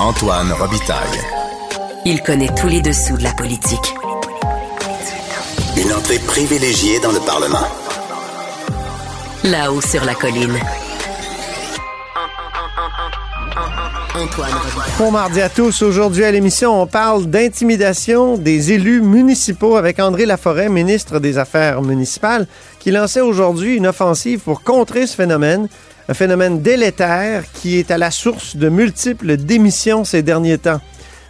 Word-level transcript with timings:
Antoine 0.00 0.52
Robitaille. 0.52 1.20
Il 2.04 2.20
connaît 2.20 2.52
tous 2.60 2.66
les 2.66 2.82
dessous 2.82 3.16
de 3.16 3.22
la 3.22 3.32
politique. 3.32 3.94
Une 5.76 5.92
entrée 5.92 6.18
privilégiée 6.18 6.98
dans 6.98 7.12
le 7.12 7.20
Parlement. 7.20 7.66
Là-haut 9.44 9.80
sur 9.80 10.04
la 10.04 10.14
colline. 10.14 10.58
Antoine 14.16 14.52
Robitaille. 14.52 14.92
Bon 14.98 15.12
mardi 15.12 15.40
à 15.40 15.48
tous. 15.48 15.82
Aujourd'hui 15.82 16.24
à 16.24 16.32
l'émission, 16.32 16.82
on 16.82 16.88
parle 16.88 17.26
d'intimidation 17.26 18.36
des 18.36 18.72
élus 18.72 19.00
municipaux 19.00 19.76
avec 19.76 20.00
André 20.00 20.26
Laforêt, 20.26 20.68
ministre 20.68 21.20
des 21.20 21.38
Affaires 21.38 21.82
municipales, 21.82 22.48
qui 22.80 22.90
lançait 22.90 23.20
aujourd'hui 23.20 23.76
une 23.76 23.86
offensive 23.86 24.40
pour 24.40 24.64
contrer 24.64 25.06
ce 25.06 25.14
phénomène, 25.14 25.68
un 26.08 26.14
phénomène 26.14 26.60
délétère 26.60 27.44
qui 27.52 27.78
est 27.78 27.90
à 27.90 27.98
la 27.98 28.10
source 28.10 28.56
de 28.56 28.68
multiples 28.68 29.36
démissions 29.36 30.04
ces 30.04 30.22
derniers 30.22 30.58
temps. 30.58 30.80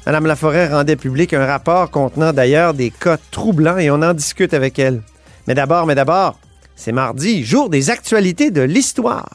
Madame 0.07 0.27
Laforêt 0.27 0.69
rendait 0.69 0.97
public 0.97 1.33
un 1.33 1.47
rapport 1.47 1.91
contenant 1.91 2.33
d'ailleurs 2.33 2.75
des 2.75 2.91
cas 2.91 3.17
troublants 3.31 3.79
et 3.79 3.91
on 3.91 4.03
en 4.03 4.13
discute 4.13 4.53
avec 4.53 4.79
elle. 4.79 5.03
Mais 5.47 5.55
d'abord, 5.55 5.87
mais 5.87 5.95
d'abord, 5.95 6.39
c'est 6.77 6.93
mardi, 6.93 7.45
jour 7.45 7.71
des 7.71 7.91
actualités 7.91 8.51
de 8.51 8.63
l'histoire. 8.63 9.29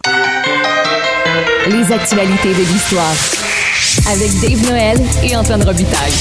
Les 1.67 1.91
actualités 1.91 2.53
de 2.53 2.71
l'histoire. 2.71 3.15
Avec 4.11 4.31
Dave 4.41 4.69
Noël 4.69 4.97
et 5.23 5.35
Antoine 5.35 5.63
Robitaille. 5.63 6.13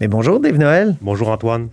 Mais 0.00 0.08
bonjour 0.08 0.40
Dave 0.40 0.56
Noël. 0.56 0.96
Bonjour 1.02 1.28
Antoine. 1.28 1.68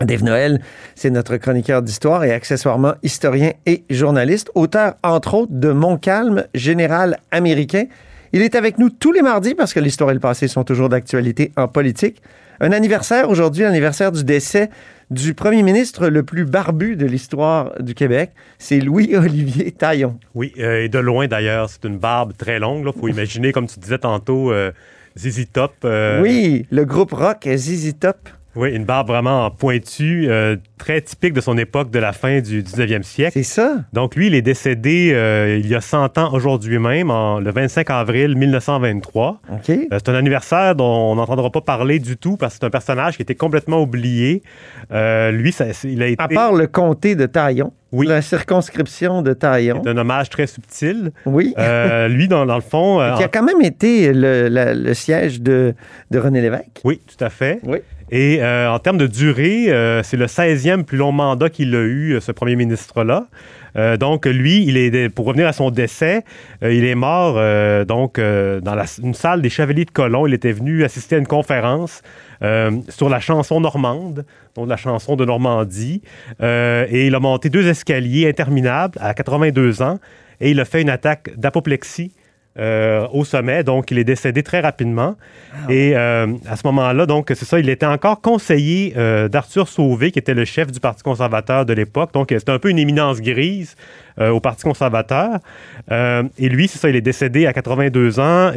Dave 0.00 0.22
Noël, 0.22 0.60
c'est 0.94 1.10
notre 1.10 1.36
chroniqueur 1.36 1.82
d'histoire 1.82 2.24
et 2.24 2.32
accessoirement 2.32 2.94
historien 3.02 3.52
et 3.66 3.82
journaliste, 3.90 4.50
auteur 4.54 4.94
entre 5.02 5.34
autres 5.34 5.52
de 5.52 5.72
Montcalm, 5.72 6.44
général 6.54 7.18
américain. 7.30 7.84
Il 8.32 8.42
est 8.42 8.54
avec 8.54 8.78
nous 8.78 8.90
tous 8.90 9.12
les 9.12 9.22
mardis 9.22 9.54
parce 9.54 9.72
que 9.72 9.80
l'histoire 9.80 10.10
et 10.10 10.14
le 10.14 10.20
passé 10.20 10.48
sont 10.48 10.62
toujours 10.64 10.88
d'actualité 10.88 11.50
en 11.56 11.66
politique. 11.66 12.22
Un 12.60 12.72
anniversaire 12.72 13.30
aujourd'hui, 13.30 13.62
l'anniversaire 13.62 14.12
du 14.12 14.24
décès 14.24 14.70
du 15.10 15.32
premier 15.32 15.62
ministre 15.62 16.08
le 16.08 16.22
plus 16.22 16.44
barbu 16.44 16.94
de 16.96 17.06
l'histoire 17.06 17.72
du 17.80 17.94
Québec, 17.94 18.30
c'est 18.58 18.78
Louis-Olivier 18.80 19.72
Taillon. 19.72 20.18
Oui, 20.34 20.52
euh, 20.58 20.84
et 20.84 20.88
de 20.88 20.98
loin 20.98 21.26
d'ailleurs, 21.28 21.70
c'est 21.70 21.84
une 21.86 21.96
barbe 21.98 22.34
très 22.36 22.58
longue. 22.58 22.90
Il 22.94 23.00
faut 23.00 23.08
imaginer, 23.08 23.52
comme 23.52 23.66
tu 23.66 23.80
disais 23.80 23.98
tantôt, 23.98 24.52
euh, 24.52 24.70
ZZ 25.18 25.46
Top. 25.52 25.72
euh, 25.84 26.20
Oui, 26.20 26.66
le 26.70 26.84
groupe 26.84 27.12
rock 27.12 27.48
ZZ 27.48 27.94
Top. 27.98 28.28
Oui, 28.58 28.74
une 28.74 28.84
barbe 28.84 29.06
vraiment 29.06 29.50
pointue, 29.52 30.26
euh, 30.28 30.56
très 30.78 31.00
typique 31.00 31.32
de 31.32 31.40
son 31.40 31.56
époque 31.56 31.90
de 31.92 32.00
la 32.00 32.12
fin 32.12 32.40
du 32.40 32.62
19e 32.64 33.04
siècle. 33.04 33.32
C'est 33.34 33.44
ça? 33.44 33.76
Donc 33.92 34.16
lui, 34.16 34.26
il 34.26 34.34
est 34.34 34.42
décédé 34.42 35.12
euh, 35.14 35.58
il 35.62 35.68
y 35.68 35.76
a 35.76 35.80
100 35.80 36.18
ans 36.18 36.32
aujourd'hui 36.34 36.80
même, 36.80 37.08
en- 37.12 37.38
le 37.38 37.52
25 37.52 37.88
avril 37.90 38.36
1923. 38.36 39.40
OK. 39.52 39.70
Euh, 39.70 39.76
c'est 39.92 40.08
un 40.08 40.14
anniversaire 40.14 40.74
dont 40.74 40.84
on 41.12 41.14
n'entendra 41.14 41.50
pas 41.50 41.60
parler 41.60 42.00
du 42.00 42.16
tout 42.16 42.36
parce 42.36 42.54
que 42.54 42.58
c'est 42.60 42.66
un 42.66 42.70
personnage 42.70 43.14
qui 43.16 43.22
était 43.22 43.36
complètement 43.36 43.80
oublié. 43.80 44.42
Lui, 44.90 45.52
ça- 45.52 45.72
c'est- 45.72 45.92
il 45.92 46.02
a 46.02 46.08
été 46.08 46.20
À 46.22 46.26
part 46.26 46.52
le 46.52 46.66
comté 46.66 47.14
de 47.14 47.26
Taillon, 47.26 47.72
Oui. 47.92 48.08
la 48.08 48.22
circonscription 48.22 49.22
de 49.22 49.34
Taillon. 49.34 49.82
un 49.86 49.96
hommage 49.96 50.30
très 50.30 50.48
subtil. 50.48 51.12
Oui. 51.26 51.54
Euh, 51.58 52.08
lui, 52.08 52.26
dans, 52.26 52.44
dans 52.44 52.56
le 52.56 52.60
fond... 52.60 52.98
qui 53.18 53.22
a 53.22 53.28
quand 53.28 53.44
même 53.44 53.62
été 53.62 54.12
le, 54.12 54.48
la- 54.48 54.74
le 54.74 54.94
siège 54.94 55.40
de, 55.42 55.74
de 56.10 56.18
René 56.18 56.40
Lévesque. 56.40 56.80
Oui, 56.84 57.00
tout 57.06 57.22
à 57.24 57.30
fait. 57.30 57.60
Oui. 57.64 57.78
Et 58.10 58.38
euh, 58.40 58.70
en 58.70 58.78
termes 58.78 58.96
de 58.96 59.06
durée, 59.06 59.66
euh, 59.68 60.02
c'est 60.02 60.16
le 60.16 60.26
16e 60.26 60.84
plus 60.84 60.96
long 60.96 61.12
mandat 61.12 61.50
qu'il 61.50 61.74
a 61.74 61.80
eu, 61.80 62.12
euh, 62.12 62.20
ce 62.20 62.32
premier 62.32 62.56
ministre-là. 62.56 63.26
Euh, 63.76 63.98
donc, 63.98 64.24
lui, 64.24 64.64
il 64.64 64.78
est, 64.78 65.10
pour 65.10 65.26
revenir 65.26 65.46
à 65.46 65.52
son 65.52 65.70
décès, 65.70 66.24
il 66.62 66.84
est 66.84 66.94
mort 66.94 67.34
donc 67.86 68.18
dans 68.18 68.84
une 69.02 69.14
salle 69.14 69.42
des 69.42 69.50
Chevaliers 69.50 69.84
de 69.84 69.90
Colomb. 69.90 70.26
Il 70.26 70.34
était 70.34 70.52
venu 70.52 70.84
assister 70.84 71.16
à 71.16 71.18
une 71.18 71.26
conférence 71.26 72.02
sur 72.88 73.08
la 73.08 73.20
chanson 73.20 73.60
normande, 73.60 74.24
donc 74.56 74.68
la 74.68 74.76
chanson 74.76 75.14
de 75.16 75.24
Normandie. 75.24 76.02
Et 76.40 77.06
il 77.06 77.14
a 77.14 77.20
monté 77.20 77.50
deux 77.50 77.68
escaliers 77.68 78.28
interminables 78.28 78.98
à 79.00 79.14
82 79.14 79.82
ans 79.82 79.98
et 80.40 80.50
il 80.50 80.60
a 80.60 80.64
fait 80.64 80.82
une 80.82 80.90
attaque 80.90 81.30
d'apoplexie 81.36 82.12
euh, 82.58 83.06
au 83.12 83.24
sommet. 83.24 83.62
Donc, 83.62 83.92
il 83.92 83.98
est 83.98 84.04
décédé 84.04 84.42
très 84.42 84.58
rapidement. 84.58 85.14
Et 85.68 85.96
euh, 85.96 86.26
à 86.48 86.56
ce 86.56 86.66
moment-là, 86.66 87.06
donc, 87.06 87.26
c'est 87.28 87.44
ça, 87.44 87.60
il 87.60 87.68
était 87.68 87.86
encore 87.86 88.20
conseiller 88.20 88.94
euh, 88.96 89.28
d'Arthur 89.28 89.68
Sauvé, 89.68 90.10
qui 90.10 90.18
était 90.18 90.34
le 90.34 90.44
chef 90.44 90.72
du 90.72 90.80
Parti 90.80 91.04
conservateur 91.04 91.64
de 91.64 91.72
l'époque. 91.72 92.12
Donc, 92.12 92.30
c'était 92.30 92.50
un 92.50 92.58
peu 92.58 92.70
une 92.70 92.78
éminence 92.78 93.20
grise 93.20 93.76
au 94.20 94.40
Parti 94.40 94.64
conservateur. 94.64 95.38
Et 95.88 96.48
lui, 96.48 96.66
c'est 96.66 96.78
ça, 96.78 96.88
il 96.88 96.96
est 96.96 97.00
décédé 97.00 97.46
à 97.46 97.52
82 97.52 98.18
ans. 98.18 98.50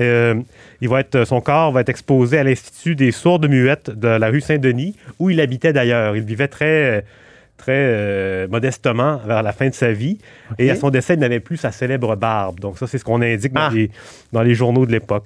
Il 0.82 0.90
va 0.90 1.02
être, 1.02 1.24
son 1.24 1.40
corps 1.40 1.72
va 1.72 1.82
être 1.82 1.90
exposé 1.90 2.40
à 2.40 2.44
l'Institut 2.44 2.96
des 2.96 3.12
sourdes 3.12 3.48
muettes 3.48 3.92
de 3.92 4.08
la 4.08 4.30
rue 4.30 4.42
Saint-Denis, 4.42 4.96
où 5.20 5.30
il 5.30 5.40
habitait 5.40 5.74
d'ailleurs. 5.74 6.16
Il 6.16 6.24
vivait 6.24 6.48
très 6.48 7.04
très 7.62 7.72
euh, 7.78 8.48
modestement 8.50 9.22
vers 9.26 9.42
la 9.44 9.54
fin 9.54 9.70
de 9.70 9.74
sa 9.74 9.92
vie. 9.94 10.18
Et 10.60 10.70
à 10.70 10.76
son 10.76 10.90
décès, 10.90 11.14
il 11.14 11.20
n'avait 11.20 11.40
plus 11.40 11.58
sa 11.58 11.72
célèbre 11.72 12.16
barbe. 12.16 12.60
Donc 12.60 12.78
ça, 12.78 12.88
c'est 12.88 12.98
ce 12.98 13.04
qu'on 13.06 13.22
indique 13.22 13.54
dans, 13.54 13.62
Ah. 13.62 13.72
les, 13.74 13.90
dans 14.34 14.42
les 14.42 14.54
journaux 14.56 14.86
de 14.86 14.92
l'époque. 14.92 15.26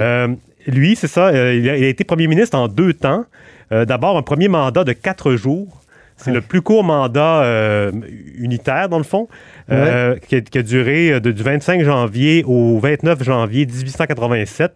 Euh, 0.00 0.28
lui, 0.66 0.96
c'est 0.96 1.06
ça, 1.08 1.26
euh, 1.28 1.54
il, 1.54 1.68
a, 1.70 1.76
il 1.76 1.84
a 1.84 1.88
été 1.88 2.04
premier 2.04 2.26
ministre 2.26 2.56
en 2.58 2.68
deux 2.68 2.92
temps. 2.94 3.24
D'abord, 3.70 4.16
un 4.16 4.22
premier 4.22 4.46
mandat 4.48 4.84
de 4.84 4.92
quatre 4.92 5.34
jours. 5.34 5.80
C'est 6.16 6.30
le 6.30 6.40
plus 6.40 6.62
court 6.62 6.84
mandat 6.84 7.42
euh, 7.42 7.90
unitaire, 8.38 8.88
dans 8.88 8.98
le 8.98 9.04
fond, 9.04 9.26
euh, 9.72 10.14
qui, 10.28 10.36
a, 10.36 10.40
qui 10.42 10.58
a 10.58 10.62
duré 10.62 11.18
de- 11.20 11.32
du 11.32 11.42
25 11.42 11.82
janvier 11.82 12.44
au 12.46 12.78
29 12.78 13.24
janvier 13.24 13.66
1887. 13.66 14.72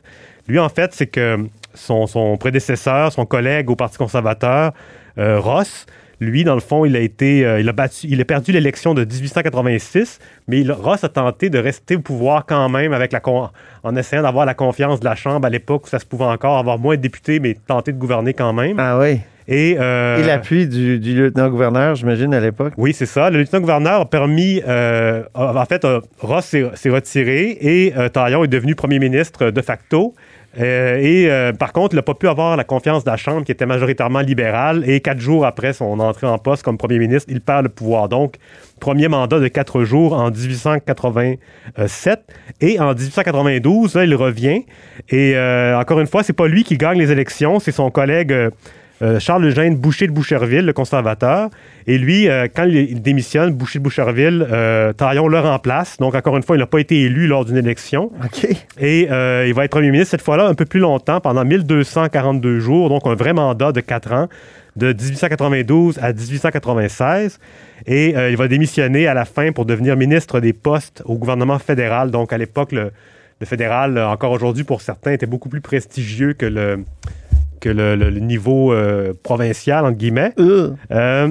Lui, 0.49 0.59
en 0.59 0.69
fait, 0.69 0.93
c'est 0.95 1.07
que 1.07 1.39
son, 1.75 2.09
son 2.09 2.37
prédécesseur, 2.39 3.13
son 3.13 3.25
collègue 3.25 3.71
au 3.71 3.77
Parti 3.77 3.99
conservateur, 3.99 4.73
euh, 5.19 5.39
Ross, 5.39 5.87
lui, 6.21 6.45
dans 6.45 6.55
le 6.55 6.61
fond, 6.61 6.85
il 6.85 6.97
a 6.97 7.01
été, 7.01 7.45
euh, 7.47 7.61
il 7.61 7.69
a 7.69 7.73
battu, 7.73 8.07
il 8.11 8.21
a 8.21 8.25
perdu 8.25 8.53
l'élection 8.53 8.93
de 8.95 9.05
1886, 9.05 10.19
mais 10.49 10.61
il- 10.61 10.73
Ross 10.73 11.05
a 11.05 11.09
tenté 11.09 11.51
de 11.51 11.59
rester 11.59 11.97
au 11.97 12.01
pouvoir 12.01 12.45
quand 12.47 12.69
même 12.69 12.93
avec 12.93 13.13
la 13.13 13.21
con- 13.21 13.49
en 13.85 13.97
essayant 13.97 14.23
d'avoir 14.23 14.45
la 14.47 14.55
confiance 14.55 15.01
de 15.01 15.05
la 15.05 15.15
Chambre 15.15 15.47
à 15.47 15.51
l'époque 15.51 15.87
où 15.87 15.89
ça 15.89 15.99
se 15.99 16.07
pouvait 16.07 16.25
encore 16.25 16.59
avoir 16.59 16.79
moins 16.79 16.97
de 16.97 17.01
députés, 17.03 17.39
mais 17.41 17.57
tenter 17.67 17.93
de 17.93 17.99
gouverner 17.99 18.35
quand 18.35 18.53
même. 18.53 18.79
ah 18.79 18.99
oui. 18.99 19.21
Et, 19.51 19.77
euh, 19.81 20.19
Et 20.19 20.25
l'appui 20.27 20.67
du, 20.67 20.99
du 20.99 21.15
lieutenant-gouverneur, 21.15 21.95
j'imagine, 21.95 22.35
à 22.35 22.41
l'époque. 22.41 22.75
oui, 22.77 22.93
c'est 22.93 23.07
ça. 23.07 23.31
Le 23.31 23.39
lieutenant-gouverneur 23.39 24.03
a 24.03 24.05
permis. 24.05 24.61
euh, 24.69 25.23
en 25.35 25.65
fait, 25.65 25.87
Ross 26.21 26.45
s'est 26.75 26.91
retiré 26.91 27.57
et 27.63 27.95
Taillon 28.13 28.45
est 28.45 28.49
devenu 28.49 28.75
premier 28.75 28.99
ministre 28.99 29.51
de 29.51 29.63
facto. 29.63 30.15
Euh, 30.59 30.99
et 31.01 31.31
euh, 31.31 31.53
par 31.53 31.73
contre, 31.73 31.95
il 31.95 31.97
n'a 31.97 32.03
pas 32.03 32.15
pu 32.15 32.29
avoir 32.29 32.57
la 32.57 32.65
confiance 32.65 33.05
de 33.05 33.11
la 33.11 33.17
Chambre 33.17 33.45
qui 33.45 33.53
était 33.53 33.67
majoritairement 33.67 34.21
libérale. 34.21 34.83
Et 34.89 35.01
quatre 35.01 35.21
jours 35.21 35.47
après 35.47 35.73
son 35.73 36.01
entrée 36.01 36.27
en 36.27 36.39
poste 36.39 36.63
comme 36.63 36.79
premier 36.79 36.99
ministre, 36.99 37.31
il 37.31 37.41
perd 37.41 37.63
le 37.65 37.69
pouvoir. 37.69 38.09
Donc, 38.09 38.35
premier 38.81 39.09
mandat 39.09 39.39
de 39.41 39.49
quatre 39.49 39.85
jours 39.85 40.15
en 40.15 40.31
1887. 40.31 42.21
Et 42.61 42.81
en 42.81 42.95
1892, 42.95 43.95
là, 43.95 44.05
il 44.05 44.15
revient. 44.15 44.65
Et 45.09 45.37
euh, 45.37 45.79
encore 45.79 46.01
une 46.01 46.07
fois, 46.07 46.23
c'est 46.23 46.33
pas 46.33 46.49
lui 46.49 46.65
qui 46.65 46.77
gagne 46.77 46.99
les 46.99 47.13
élections, 47.13 47.61
c'est 47.61 47.73
son 47.73 47.91
collègue. 47.91 48.35
Euh, 49.03 49.21
Charles 49.21 49.45
Eugène 49.47 49.77
Boucher 49.77 50.07
de 50.07 50.13
Boucherville, 50.13 50.65
le 50.65 50.73
conservateur. 50.73 51.51
Et 51.89 51.97
lui, 51.97 52.29
euh, 52.29 52.49
quand 52.55 52.65
il, 52.65 53.01
démissionne, 53.01 53.55
Boucher 53.55 53.79
de 53.79 53.85
Boucherville, 53.85 54.47
euh, 54.53 54.93
Taillon 54.93 55.27
le 55.27 55.41
remplace. 55.41 55.97
Donc, 55.97 56.15
encore 56.15 56.37
une 56.37 56.43
fois, 56.43 56.57
il 56.57 56.59
n'a 56.59 56.67
pas 56.67 56.81
été 56.81 57.01
élu 57.01 57.27
lors 57.27 57.47
d'une 57.47 57.57
élection. 57.57 58.13
OK. 58.23 58.47
Et 58.79 59.09
euh, 59.11 59.47
il 59.47 59.55
va 59.55 59.65
être 59.65 59.71
premier 59.71 59.91
ministre 59.91 60.11
cette 60.11 60.23
fois-là 60.23 60.47
un 60.47 60.55
peu 60.55 60.67
plus 60.67 60.81
longtemps, 60.81 61.21
pendant 61.21 61.47
1242 61.47 62.61
jours, 62.61 62.91
donc 62.91 63.07
un 63.07 63.15
vrai 63.15 63.33
mandat 63.33 63.73
de 63.73 63.81
4 63.81 64.13
ans, 64.13 64.29
de 64.77 64.93
1892 64.93 65.99
à 66.03 66.13
1896. 66.13 67.39
Et 67.87 68.11
il 68.11 68.37
va 68.37 68.49
démissionner 68.49 69.07
à 69.07 69.15
la 69.15 69.25
fin 69.25 69.53
pour 69.53 69.65
devenir 69.65 69.97
ministre 69.97 70.41
des 70.41 70.53
Postes 70.53 71.03
au 71.07 71.17
gouvernement 71.17 71.59
fédéral. 71.59 72.11
Donc, 72.11 72.35
à 72.35 72.39
l'époque, 72.39 72.73
le, 72.73 72.91
le 73.41 73.47
fédéral, 73.47 73.99
encore 73.99 74.33
aujourd'hui 74.33 74.65
pour 74.65 74.83
certains, 74.83 75.13
était 75.13 75.27
beaucoup 75.27 75.49
plus 75.49 75.63
prestigieux 75.63 76.35
que 76.35 76.45
le, 76.45 76.85
que 77.61 77.69
le, 77.69 77.97
le- 77.97 78.11
le 78.11 78.21
niveau 78.21 78.73
euh, 78.73 79.13
provincial, 79.23 79.85
entre 79.85 79.97
guillemets. 79.99 80.33
Euh. 80.39 80.71
Euh, 80.91 81.29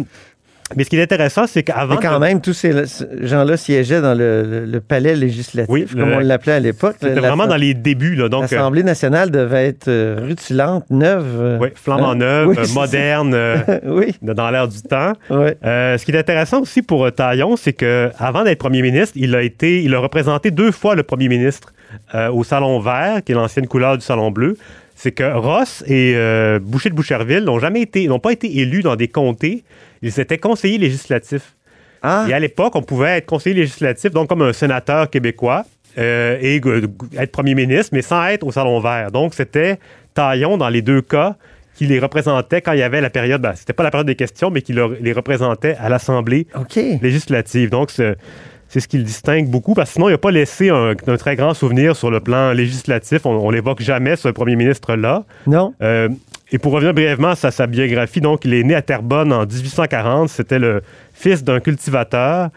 mais 0.76 0.84
ce 0.84 0.90
qui 0.90 0.98
est 0.98 1.02
intéressant, 1.02 1.48
c'est 1.48 1.64
qu'avant... 1.64 1.96
Mais 1.96 2.02
quand 2.02 2.20
même, 2.20 2.42
tous 2.42 2.52
ces 2.52 2.74
gens-là 3.22 3.56
siégeaient 3.56 4.02
dans 4.02 4.14
le, 4.14 4.44
le- 4.44 4.66
le 4.66 4.82
palais 4.82 5.16
législatif, 5.16 5.70
Oui, 5.72 5.86
comme 5.86 6.10
le- 6.10 6.16
on 6.16 6.20
l'appelait 6.20 6.52
à 6.52 6.60
l'époque. 6.60 6.98
C'était 7.00 7.22
vraiment 7.22 7.48
dans 7.48 7.56
les 7.56 7.74
débuts, 7.74 8.16
là. 8.16 8.28
Donc, 8.28 8.52
L'Assemblée 8.52 8.84
nationale 8.84 9.32
devait 9.32 9.68
être 9.68 9.90
rutilante, 10.26 10.84
neuve. 10.90 11.58
oui, 11.62 11.70
flambant 11.74 12.10
hein? 12.10 12.16
neuve, 12.16 12.48
Oui, 12.50 12.74
moderne, 12.74 13.34
oui, 13.86 14.16
dans 14.22 14.50
l'air 14.52 14.68
du 14.68 14.82
temps. 14.82 15.14
oui. 15.30 15.52
Euh, 15.64 15.98
ce 15.98 16.04
qui 16.04 16.12
est 16.12 16.20
intéressant 16.20 16.60
aussi 16.60 16.82
pour 16.82 17.10
Taillon, 17.14 17.56
c'est 17.56 17.72
que 17.72 18.10
avant 18.20 18.44
d'être 18.44 18.60
premier 18.60 18.82
ministre, 18.82 19.14
il 19.16 19.36
a 19.36 19.44
été, 19.44 19.82
il 19.82 19.96
a 19.96 20.00
représenté 20.00 20.52
deux 20.52 20.72
fois 20.74 20.96
le 20.96 21.04
premier 21.04 21.30
ministre 21.30 21.72
euh, 22.14 22.30
au 22.30 22.44
Salon 22.44 22.82
Vert, 22.82 23.24
qui 23.24 23.32
est 23.32 23.36
l'ancienne 23.36 23.68
couleur 23.68 23.98
du 23.98 24.04
Salon 24.04 24.32
Bleu. 24.32 24.58
C'est 25.00 25.12
que 25.12 25.24
Ross 25.24 25.84
et 25.86 26.14
euh, 26.16 26.58
Boucher 26.60 26.90
de 26.90 26.96
Boucherville 26.96 27.44
n'ont 27.44 27.60
jamais 27.60 27.82
été, 27.82 28.08
n'ont 28.08 28.18
pas 28.20 28.32
été 28.32 28.58
élus 28.60 28.82
dans 28.82 28.96
des 28.96 29.08
comtés. 29.08 29.64
Ils 30.02 30.20
étaient 30.20 30.40
conseillers 30.40 30.80
législatifs. 30.80 31.54
Ah, 32.02 32.26
Et 32.28 32.34
à 32.34 32.40
l'époque, 32.40 32.76
on 32.76 32.82
pouvait 32.82 33.18
être 33.18 33.28
conseiller 33.28 33.56
législatif, 33.56 34.12
donc 34.12 34.28
comme 34.28 34.42
un 34.42 34.54
sénateur 34.54 35.08
québécois. 35.10 35.66
euh, 36.00 36.38
et 36.42 36.60
euh, 36.66 36.88
être 37.18 37.32
premier 37.32 37.54
ministre, 37.56 37.90
mais 37.94 38.02
sans 38.02 38.26
être 38.28 38.44
au 38.46 38.52
Salon 38.52 38.80
Vert. 38.80 39.12
Donc, 39.12 39.34
c'était 39.36 39.78
Taillon, 40.16 40.58
dans 40.58 40.70
les 40.70 40.82
deux 40.82 41.02
cas, 41.02 41.36
qui 41.76 41.86
les 41.88 42.00
représentait 42.00 42.62
quand 42.62 42.72
il 42.74 42.80
y 42.80 42.84
avait 42.84 43.02
la 43.02 43.10
période, 43.12 43.40
ben, 43.42 43.54
c'était 43.56 43.74
pas 43.74 43.84
la 43.84 43.92
période 43.92 44.08
des 44.08 44.16
questions, 44.16 44.50
mais 44.52 44.62
qui 44.64 44.74
leur- 44.74 44.92
les 45.00 45.12
représentait 45.14 45.76
à 45.80 45.90
l'Assemblée 45.90 46.46
législative. 47.02 47.70
Donc, 47.70 47.90
c'est 47.92 48.16
c'est 48.70 48.80
ce 48.80 48.88
qui 48.88 48.98
le 48.98 49.04
distingue 49.04 49.48
beaucoup, 49.48 49.74
parce 49.74 49.90
que 49.90 49.94
sinon, 49.94 50.10
il 50.10 50.12
n'a 50.14 50.18
pas 50.18 50.32
laissé 50.32 50.70
un, 50.70 50.92
un 51.08 51.18
très 51.18 51.36
grand 51.36 51.54
souvenir 51.54 51.96
sur 51.96 52.12
le 52.12 52.20
plan 52.20 52.52
législatif. 52.52 53.26
On, 53.26 53.32
on 53.32 53.50
l'évoque 53.50 53.82
jamais, 53.82 54.16
ce 54.16 54.28
premier 54.30 54.56
ministre-là. 54.56 55.24
Non? 55.46 55.74
Euh, 55.82 56.10
et 56.52 56.60
pour 56.60 56.72
revenir 56.74 56.94
brièvement 56.94 57.30
à 57.30 57.36
sa, 57.36 57.52
sa 57.52 57.68
biographie, 57.68 58.22
donc, 58.22 58.46
il 58.46 58.54
est 58.54 58.64
né 58.64 58.74
à 58.76 58.82
Terrebonne 58.82 59.34
en 59.34 59.46
1840. 59.46 60.30
C'était 60.30 60.60
le 60.60 60.82
fils 61.14 61.44
d'un 61.44 61.60
cultivateur 61.60 62.50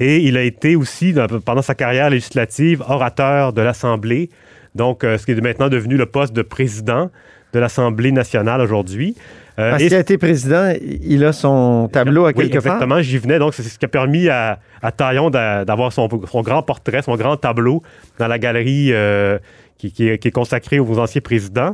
et 0.00 0.18
il 0.18 0.36
a 0.36 0.42
été 0.42 0.76
aussi, 0.76 1.12
dans- 1.12 1.26
pendant 1.40 1.62
sa 1.62 1.74
carrière 1.74 2.10
législative, 2.10 2.82
orateur 2.88 3.52
de 3.52 3.62
l'Assemblée. 3.62 4.28
Donc, 4.74 5.02
euh, 5.02 5.16
ce 5.18 5.24
qui 5.24 5.32
est 5.32 5.40
maintenant 5.40 5.68
devenu 5.68 5.96
le 5.96 6.06
poste 6.06 6.34
de 6.34 6.42
président 6.42 7.10
de 7.54 7.58
l'Assemblée 7.58 8.12
nationale 8.12 8.60
aujourd'hui. 8.60 9.16
Euh, 9.58 9.70
Parce 9.70 9.82
qu'il 9.82 9.94
a 9.94 9.98
été 9.98 10.18
président, 10.18 10.72
il 10.80 11.24
a 11.24 11.32
son 11.32 11.88
tableau 11.92 12.26
à 12.26 12.28
oui, 12.28 12.34
quelque 12.34 12.52
part. 12.62 12.74
exactement, 12.74 13.02
j'y 13.02 13.18
venais. 13.18 13.38
Donc, 13.40 13.54
c'est 13.54 13.62
ce 13.64 13.78
qui 13.78 13.84
a 13.84 13.88
permis 13.88 14.28
à, 14.28 14.60
à 14.82 14.92
Taillon 14.92 15.30
d'a- 15.30 15.64
d'avoir 15.64 15.92
son, 15.92 16.08
son 16.30 16.42
grand 16.42 16.62
portrait, 16.62 17.02
son 17.02 17.16
grand 17.16 17.36
tableau 17.36 17.82
dans 18.20 18.28
la 18.28 18.38
galerie 18.38 18.90
euh, 18.92 19.38
qui, 19.76 19.90
qui 19.90 20.08
est, 20.08 20.18
qui 20.18 20.28
est 20.28 20.30
consacrée 20.32 20.78
aux 20.78 20.98
anciens 21.00 21.20
présidents. 21.20 21.72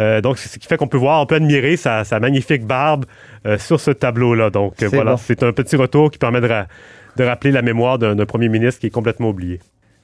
Euh, 0.00 0.20
donc, 0.20 0.36
c'est 0.38 0.48
ce 0.50 0.58
qui 0.58 0.66
fait 0.66 0.76
qu'on 0.76 0.88
peut 0.88 0.98
voir, 0.98 1.22
on 1.22 1.26
peut 1.26 1.36
admirer 1.36 1.76
sa, 1.76 2.04
sa 2.04 2.20
magnifique 2.20 2.66
barbe 2.66 3.06
euh, 3.46 3.56
sur 3.56 3.80
ce 3.80 3.90
tableau-là. 3.92 4.50
Donc, 4.50 4.74
C'est 4.78 4.88
voilà, 4.88 5.12
bon. 5.12 5.16
c'est 5.16 5.42
un 5.42 5.52
petit 5.52 5.76
retour 5.76 6.10
qui 6.10 6.18
permet 6.18 6.40
de, 6.42 6.48
ra- 6.48 6.66
de 7.16 7.24
rappeler 7.24 7.50
la 7.50 7.62
mémoire 7.62 7.98
d'un 7.98 8.26
premier 8.26 8.48
ministre 8.50 8.80
qui 8.80 8.88
est 8.88 8.90
complètement 8.90 9.30
oublié. 9.30 9.60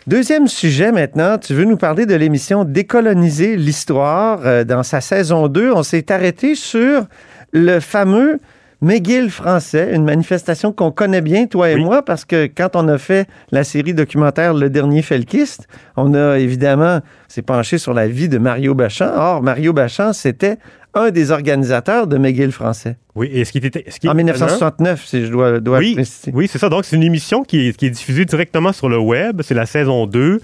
Deuxième 0.09 0.49
sujet 0.49 0.91
maintenant, 0.91 1.37
tu 1.37 1.53
veux 1.53 1.67
nous 1.67 1.77
parler 1.77 2.07
de 2.07 2.15
l'émission 2.15 2.65
Décoloniser 2.65 3.57
l'histoire. 3.59 4.41
Euh, 4.47 4.65
dans 4.65 4.83
sa 4.83 5.03
saison 5.03 5.49
2, 5.49 5.71
on 5.71 5.83
s'est 5.83 6.11
arrêté 6.11 6.55
sur 6.55 7.07
le 7.53 7.79
fameux 7.79 8.41
McGill 8.81 9.29
français, 9.31 9.91
une 9.93 10.05
manifestation 10.05 10.73
qu'on 10.73 10.93
connaît 10.93 11.21
bien, 11.21 11.47
toi 11.47 11.71
et 11.71 11.75
Oui. 11.75 11.85
moi, 11.85 12.05
parce 12.05 12.25
que 12.25 12.47
quand 12.47 12.77
on 12.77 12.87
a 12.87 12.97
fait 12.97 13.27
la 13.51 13.65
série 13.65 13.93
documentaire 13.93 14.55
Le 14.55 14.71
Dernier 14.71 15.03
Felkiste, 15.03 15.67
on 15.97 16.15
a 16.15 16.39
évidemment 16.39 17.01
s'est 17.27 17.43
penché 17.43 17.79
sur 17.79 17.93
la 17.93 18.07
vie 18.07 18.29
de 18.29 18.39
Mario 18.39 18.75
Bachan. 18.75 19.11
Or, 19.17 19.43
Mario 19.43 19.73
Bachan, 19.73 20.13
c'était 20.13 20.59
un 20.95 21.11
des 21.11 21.33
organisateurs 21.33 22.07
de 22.07 22.19
McGill 22.19 22.53
français. 22.53 22.97
Oui, 23.17 23.29
et 23.33 23.45
ce 23.45 23.51
qui 23.51 23.59
était. 23.59 23.85
Ce 23.91 23.99
qui 23.99 24.07
est 24.07 24.11
En 24.11 24.13
étonnant- 24.17 24.33
1969, 24.33 25.05
si 25.05 25.27
je 25.27 25.31
dois, 25.33 25.59
dois 25.59 25.79
Oui, 25.79 25.95
préciser. 25.95 26.31
oui 26.33 26.47
c'est 26.49 26.59
ça. 26.59 26.69
Donc, 26.69 26.85
c'est 26.85 26.95
une 26.95 27.03
émission 27.03 27.43
qui 27.43 27.69
est, 27.69 27.77
qui 27.77 27.87
est 27.87 27.91
diffusée 27.91 28.25
directement 28.25 28.73
sur 28.73 28.89
le 28.89 28.99
web. 28.99 29.43
C'est 29.43 29.55
la 29.55 29.67
saison 29.67 30.07
2. 30.07 30.41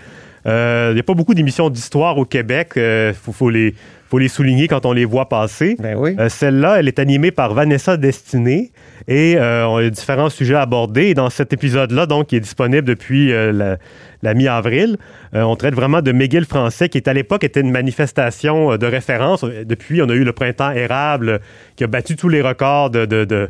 Euh, 0.47 0.89
Il 0.91 0.95
n'y 0.95 1.01
a 1.01 1.05
pas 1.05 1.15
beaucoup 1.15 1.35
d'émissions 1.35 1.71
d'histoire 1.71 2.19
au 2.19 2.25
Québec. 2.25 2.73
Il 2.77 3.15
faut, 3.15 3.33
faut 3.33 3.49
les, 3.49 3.75
faut 4.14 4.19
les 4.20 4.28
souligner 4.28 4.69
quand 4.69 4.87
on 4.87 4.93
les 4.93 5.05
voit 5.05 5.28
passer. 5.28 5.75
Ben 5.81 5.96
oui. 5.99 6.14
Euh, 6.20 6.28
Celle-là, 6.28 6.78
elle 6.78 6.87
est 6.87 7.00
animée 7.00 7.32
par 7.32 7.52
Vanessa 7.52 7.96
Destinée 7.96 8.70
et 9.08 9.34
euh, 9.37 9.66
on 9.66 9.78
a 9.78 9.90
différents 9.90 10.31
sujets 10.31 10.55
abordés. 10.55 11.06
Et 11.08 11.14
dans 11.14 11.31
cet 11.31 11.52
épisode-là, 11.52 12.06
donc, 12.06 12.28
qui 12.28 12.37
est 12.37 12.40
disponible 12.40 12.87
depuis 12.87 13.32
euh, 13.32 13.50
la, 13.50 13.76
la 14.22 14.34
mi-avril, 14.34 14.99
on 15.32 15.56
traite 15.56 15.75
vraiment 15.75 16.00
de 16.00 16.12
McGill 16.12 16.44
français, 16.44 16.88
qui 16.88 16.96
est 16.99 17.08
à 17.08 17.12
l'époque 17.12 17.43
était 17.43 17.61
une 17.61 17.72
manifestation 17.72 18.76
de 18.76 18.87
référence. 18.87 19.43
Depuis, 19.44 20.00
on 20.00 20.08
a 20.08 20.14
eu 20.14 20.22
le 20.22 20.32
printemps 20.32 20.70
érable 20.70 21.40
qui 21.75 21.82
a 21.82 21.88
battu 21.88 22.14
tous 22.14 22.28
les 22.28 22.40
records 22.40 22.90
de, 22.90 23.06
de, 23.06 23.25
de- 23.25 23.49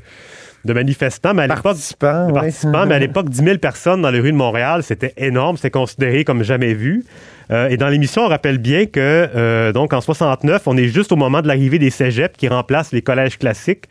de 0.65 0.73
manifestants. 0.73 1.35
Mais 1.35 1.43
à 1.43 1.47
l'époque, 1.49 1.63
Participants, 1.63 2.29
de 2.29 2.33
ouais. 2.33 2.41
participants, 2.41 2.87
mais 2.87 2.95
à 2.95 2.99
l'époque, 3.07 3.29
10 3.29 3.45
000 3.45 3.59
personnes 3.59 4.01
dans 4.01 4.11
les 4.11 4.19
rues 4.21 4.33
de 4.33 4.37
Montréal, 4.39 4.83
c'était 4.83 5.13
énorme, 5.19 5.57
c'était 5.59 5.69
considéré 5.71 6.25
comme 6.25 6.43
jamais 6.43 6.73
vu. 6.73 7.05
Euh, 7.51 7.69
et 7.69 7.77
dans 7.77 7.89
l'émission, 7.89 8.23
on 8.23 8.29
rappelle 8.29 8.59
bien 8.59 8.87
que, 8.87 8.99
euh, 9.01 9.73
donc, 9.73 9.93
en 9.93 10.01
69, 10.01 10.63
on 10.67 10.77
est 10.77 10.89
juste 10.89 11.13
au 11.13 11.17
moment 11.17 11.43
de 11.43 11.49
l'arrivée 11.49 11.79
des 11.79 11.91
cégeps 11.91 12.37
qui 12.37 12.49
remplacent 12.49 12.93
les 12.93 13.03
collèges 13.03 13.39
classiques. 13.39 13.85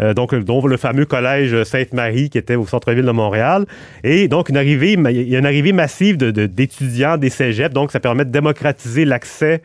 Euh, 0.00 0.14
donc, 0.14 0.34
dont 0.34 0.66
le 0.66 0.76
fameux 0.78 1.04
collège 1.04 1.64
Sainte-Marie 1.64 2.30
qui 2.30 2.38
était 2.38 2.54
au 2.54 2.66
centre-ville 2.66 3.04
de 3.04 3.10
Montréal. 3.10 3.66
Et 4.04 4.26
donc, 4.26 4.48
une 4.48 4.56
arrivée, 4.56 4.92
il 4.94 5.28
y 5.28 5.36
a 5.36 5.38
une 5.38 5.46
arrivée 5.46 5.72
massive 5.72 6.16
de- 6.16 6.30
de- 6.30 6.46
d'étudiants 6.46 7.18
des 7.18 7.28
cégeps. 7.28 7.74
Donc, 7.74 7.92
ça 7.92 8.00
permet 8.00 8.24
de 8.24 8.30
démocratiser 8.30 9.04
l'accès 9.04 9.60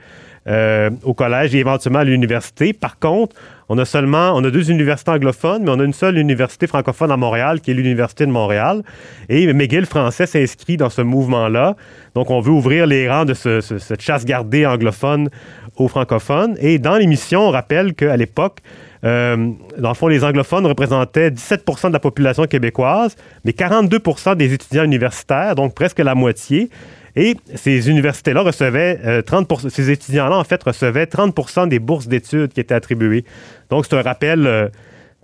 euh, 0.48 0.90
au 1.04 1.14
collège 1.14 1.54
et 1.56 1.60
éventuellement 1.60 2.00
à 2.00 2.04
l'université. 2.04 2.74
Par 2.74 3.00
contre, 3.00 3.36
on 3.70 3.78
a 3.78 3.84
seulement, 3.86 4.38
a 4.38 4.50
deux 4.50 4.72
universités 4.72 5.12
anglophones, 5.12 5.64
mais 5.64 5.72
on 5.72 5.80
a 5.80 5.84
une 5.84 5.94
seule 5.94 6.18
université 6.18 6.68
francophone 6.68 7.12
à 7.12 7.18
Montréal, 7.18 7.60
qui 7.60 7.72
est 7.72 7.74
l'Université 7.74 8.26
de 8.26 8.32
Montréal. 8.32 8.82
Et 9.28 9.52
McGill 9.52 9.86
français 9.86 10.26
s'inscrit 10.26 10.78
dans 10.78 10.90
ce 10.90 11.02
mouvement-là. 11.02 11.76
Donc, 12.16 12.30
on 12.30 12.40
veut 12.40 12.52
ouvrir 12.52 12.86
les 12.88 13.10
rangs 13.10 13.26
de 13.26 13.34
ce- 13.34 13.60
cette 13.60 14.02
chasse 14.02 14.24
gardée 14.24 14.66
anglophone 14.66 15.30
aux 15.76 15.90
francophones. 15.90 16.56
Et 16.62 16.80
dans 16.80 16.96
l'émission, 16.96 17.42
on 17.48 17.52
rappelle 17.52 17.94
qu'à 17.94 18.16
l'époque, 18.16 18.60
euh, 19.04 19.52
dans 19.78 19.90
le 19.90 19.96
fond, 19.96 20.08
les 20.08 20.24
anglophones 20.24 20.66
représentaient 20.66 21.30
17% 21.30 21.90
de 21.90 21.94
la 21.94 22.00
population 22.00 22.46
québécoise, 22.46 23.16
mais 23.44 23.52
42% 23.52 24.34
des 24.36 24.54
étudiants 24.54 24.86
universitaires, 24.86 25.56
donc 25.56 25.76
presque 25.76 26.00
la 26.00 26.16
moitié. 26.16 26.70
Et 27.18 27.36
ces 27.56 27.90
universités-là 27.90 28.42
recevaient 28.42 29.00
euh, 29.04 29.24
30 29.24 29.70
ces 29.70 29.90
étudiants-là, 29.90 30.38
en 30.38 30.44
fait, 30.44 30.62
recevaient 30.62 31.06
30% 31.06 31.68
des 31.68 31.80
bourses 31.80 32.08
d'études 32.08 32.54
qui 32.54 32.60
étaient 32.60 32.76
attribuées. 32.76 33.26
Donc, 33.72 33.88
c'est 33.88 33.98
un 33.98 34.04
rappel 34.04 34.46
euh, 34.46 34.68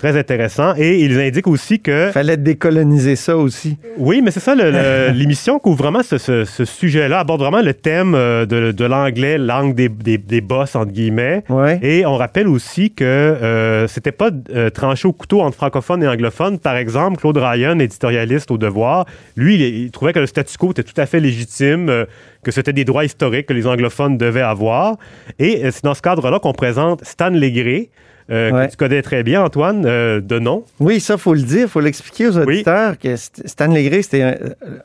très 0.04 0.20
intéressant. 0.20 0.74
Et 0.78 1.00
ils 1.00 1.18
indiquent 1.18 1.48
aussi 1.48 1.80
que... 1.80 2.10
Fallait 2.12 2.36
décoloniser 2.36 3.16
ça 3.16 3.38
aussi. 3.38 3.78
Oui, 3.98 4.22
mais 4.22 4.32
c'est 4.32 4.42
ça, 4.42 4.54
l'émission 5.14 5.60
couvre 5.60 5.78
vraiment 5.78 6.04
ce, 6.04 6.18
ce- 6.18 6.44
ce 6.44 6.66
sujet-là, 6.66 7.20
aborde 7.20 7.40
vraiment 7.40 7.62
le 7.62 7.74
thème 7.74 8.14
euh, 8.16 8.46
de, 8.46 8.72
de 8.74 8.86
l'anglais, 8.86 9.38
langue 9.38 9.76
des, 9.76 9.88
des, 9.88 10.18
des 10.18 10.42
boss, 10.42 10.76
entre 10.76 10.92
guillemets. 10.92 11.44
Ouais. 11.48 11.80
Et 11.82 12.06
on 12.06 12.18
rappelle 12.18 12.50
aussi 12.50 12.92
que 12.92 13.04
euh, 13.06 13.88
c'était 13.88 14.12
pas 14.12 14.30
euh, 14.54 14.70
tranché 14.70 15.08
au 15.08 15.14
couteau 15.14 15.40
entre 15.42 15.56
francophones 15.56 16.04
et 16.04 16.08
anglophones. 16.08 16.60
Par 16.60 16.76
exemple, 16.76 17.18
Claude 17.22 17.38
Ryan, 17.38 17.80
éditorialiste 17.80 18.52
au 18.52 18.58
Devoir, 18.58 19.06
lui, 19.38 19.56
il, 19.56 19.62
il 19.86 19.92
trouvait 19.92 20.12
que 20.12 20.20
le 20.20 20.28
statu 20.28 20.58
quo 20.58 20.72
était 20.72 20.84
tout 20.84 21.00
à 21.00 21.06
fait 21.06 21.22
légitime, 21.22 21.88
euh, 21.90 22.06
que 22.44 22.52
c'était 22.52 22.74
des 22.74 22.84
droits 22.84 23.06
historiques 23.06 23.46
que 23.46 23.54
les 23.54 23.66
anglophones 23.68 24.18
devaient 24.18 24.42
avoir. 24.42 24.98
Et 25.40 25.64
euh, 25.64 25.70
c'est 25.72 25.86
dans 25.86 25.94
ce 25.94 26.02
cadre-là 26.02 26.40
qu'on 26.40 26.52
présente 26.52 27.06
Stan 27.06 27.30
Legré, 27.30 27.90
euh, 28.30 28.52
Ouais. 28.52 28.66
que 28.68 28.72
tu 28.72 28.78
connais 28.78 29.02
très 29.02 29.24
bien, 29.24 29.44
Antoine, 29.44 29.84
euh, 29.86 30.22
de 30.22 30.40
nom. 30.40 30.64
Oui, 30.80 31.00
ça, 31.00 31.18
faut 31.18 31.34
le 31.34 31.42
dire, 31.42 31.68
faut 31.68 31.80
l'expliquer 31.81 32.28
aux 32.28 32.38
auditeurs 32.38 32.98
que 32.98 33.10
St- 33.16 33.48
Stan 33.48 33.68
Legré, 33.68 34.02
c'était 34.02 34.22
un, 34.24 34.36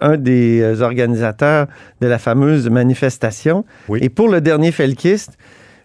un 0.01 0.17
des 0.17 0.61
euh, 0.61 0.81
organisateurs 0.83 1.67
de 2.01 2.07
la 2.07 2.19
fameuse 2.19 2.69
manifestation. 2.69 3.65
Oui. 3.89 4.01
Et 4.03 4.09
pour 4.09 4.29
le 4.29 4.41
dernier 4.41 4.73
Felkiste, 4.73 5.39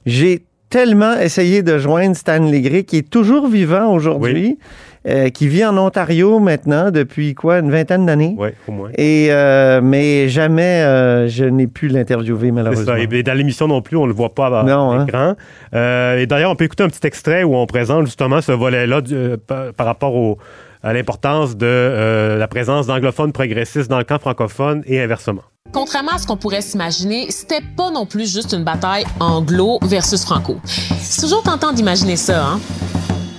j'ai 0.06 0.44
tellement 0.70 1.20
essayé 1.20 1.62
de 1.62 1.78
joindre 1.78 2.16
Stan 2.16 2.40
Legré, 2.40 2.84
qui 2.84 2.98
est 2.98 3.10
toujours 3.10 3.48
vivant 3.48 3.94
aujourd'hui, 3.94 4.58
euh, 5.08 5.30
qui 5.30 5.48
vit 5.48 5.66
en 5.66 5.78
Ontario 5.78 6.40
maintenant 6.40 6.92
depuis 6.92 7.36
quoi, 7.36 7.60
une 7.60 7.72
vingtaine 7.72 8.06
d'années. 8.06 8.36
Oui, 8.38 8.50
au 8.68 8.72
moins. 8.72 8.90
Et 8.98 9.28
euh, 9.32 9.82
mais 9.84 10.30
jamais 10.30 10.82
euh, 10.84 11.28
je 11.28 11.46
n'ai 11.46 11.68
pu 11.68 11.88
l'interviewer 11.88 12.48
C'est 12.48 12.52
malheureusement. 12.52 12.86
ça. 12.86 13.00
Et 13.00 13.24
dans 13.24 13.34
l'émission 13.34 13.68
non 13.68 13.82
plus, 13.82 13.98
on 13.98 14.06
le 14.06 14.14
voit 14.14 14.34
pas 14.34 14.48
à 14.48 14.62
hein. 14.62 15.06
l'écran. 15.06 15.34
Euh, 15.74 16.18
et 16.20 16.26
d'ailleurs, 16.26 16.52
on 16.52 16.56
peut 16.56 16.66
écouter 16.66 16.84
un 16.84 16.90
petit 16.90 17.06
extrait 17.06 17.44
où 17.44 17.56
on 17.56 17.66
présente 17.66 18.06
justement 18.06 18.42
ce 18.42 18.52
volet-là 18.52 19.02
euh, 19.12 19.38
par, 19.46 19.74
par 19.74 19.86
rapport 19.86 20.16
au- 20.16 20.38
à 20.86 20.92
l'importance 20.94 21.56
de 21.56 21.66
euh, 21.66 22.38
la 22.38 22.48
présence 22.50 22.88
d'anglophones 22.88 23.32
progressistes 23.32 23.90
dans 23.90 23.98
le 24.00 24.04
camp 24.04 24.20
francophone 24.20 24.84
et 24.86 25.02
inversement. 25.02 25.42
Contrairement 25.72 26.12
à 26.12 26.18
ce 26.18 26.28
qu'on 26.28 26.36
pourrait 26.38 26.62
s'imaginer, 26.62 27.28
c'était 27.32 27.64
pas 27.78 27.90
non 27.90 28.06
plus 28.06 28.32
juste 28.32 28.54
une 28.54 28.64
bataille 28.66 29.06
anglo 29.22 29.80
versus 29.82 30.24
franco. 30.26 30.58
C'est 30.66 31.22
toujours 31.22 31.42
tentant 31.42 31.72
d'imaginer 31.72 32.18
ça, 32.18 32.46
hein? 32.46 32.60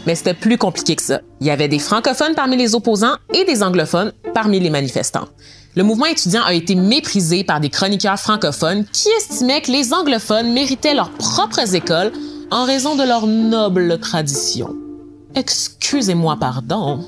Mais 0.07 0.15
c'était 0.15 0.35
plus 0.35 0.59
compliqué 0.59 0.97
que 0.97 1.03
ça. 1.03 1.21
Il 1.41 1.47
y 1.47 1.51
avait 1.51 1.69
des 1.69 1.79
francophones 1.79 2.35
parmi 2.35 2.57
les 2.57 2.75
opposants 2.75 3.17
et 3.33 3.45
des 3.45 3.63
anglophones 3.63 4.13
parmi 4.35 4.61
les 4.61 4.71
manifestants. 4.71 5.29
Le 5.77 5.83
mouvement 5.83 6.07
étudiant 6.07 6.43
a 6.45 6.55
été 6.55 6.75
méprisé 6.75 7.43
par 7.43 7.61
des 7.61 7.71
chroniqueurs 7.71 8.19
francophones 8.19 8.85
qui 8.93 9.09
estimaient 9.17 9.61
que 9.61 9.73
les 9.73 9.93
anglophones 9.93 10.53
méritaient 10.53 10.95
leurs 10.95 11.11
propres 11.11 11.75
écoles 11.75 12.13
en 12.51 12.65
raison 12.65 12.95
de 12.95 13.03
leur 13.03 13.27
noble 13.27 13.99
tradition. 13.99 14.75
Excusez-moi, 15.35 16.37
pardon. 16.39 17.01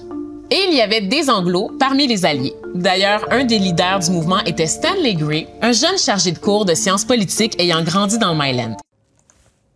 Et 0.50 0.58
il 0.68 0.76
y 0.76 0.80
avait 0.80 1.00
des 1.00 1.28
Anglos 1.28 1.70
parmi 1.78 2.06
les 2.06 2.24
alliés. 2.24 2.54
D'ailleurs, 2.74 3.24
un 3.30 3.44
des 3.44 3.58
leaders 3.58 4.00
du 4.00 4.10
mouvement 4.10 4.40
était 4.40 4.66
Stanley 4.66 5.14
Gray, 5.14 5.46
un 5.62 5.72
jeune 5.72 5.98
chargé 5.98 6.32
de 6.32 6.38
cours 6.38 6.64
de 6.64 6.74
sciences 6.74 7.04
politiques 7.04 7.60
ayant 7.60 7.82
grandi 7.82 8.18
dans 8.18 8.32
le 8.32 8.38
Myland. 8.38 8.76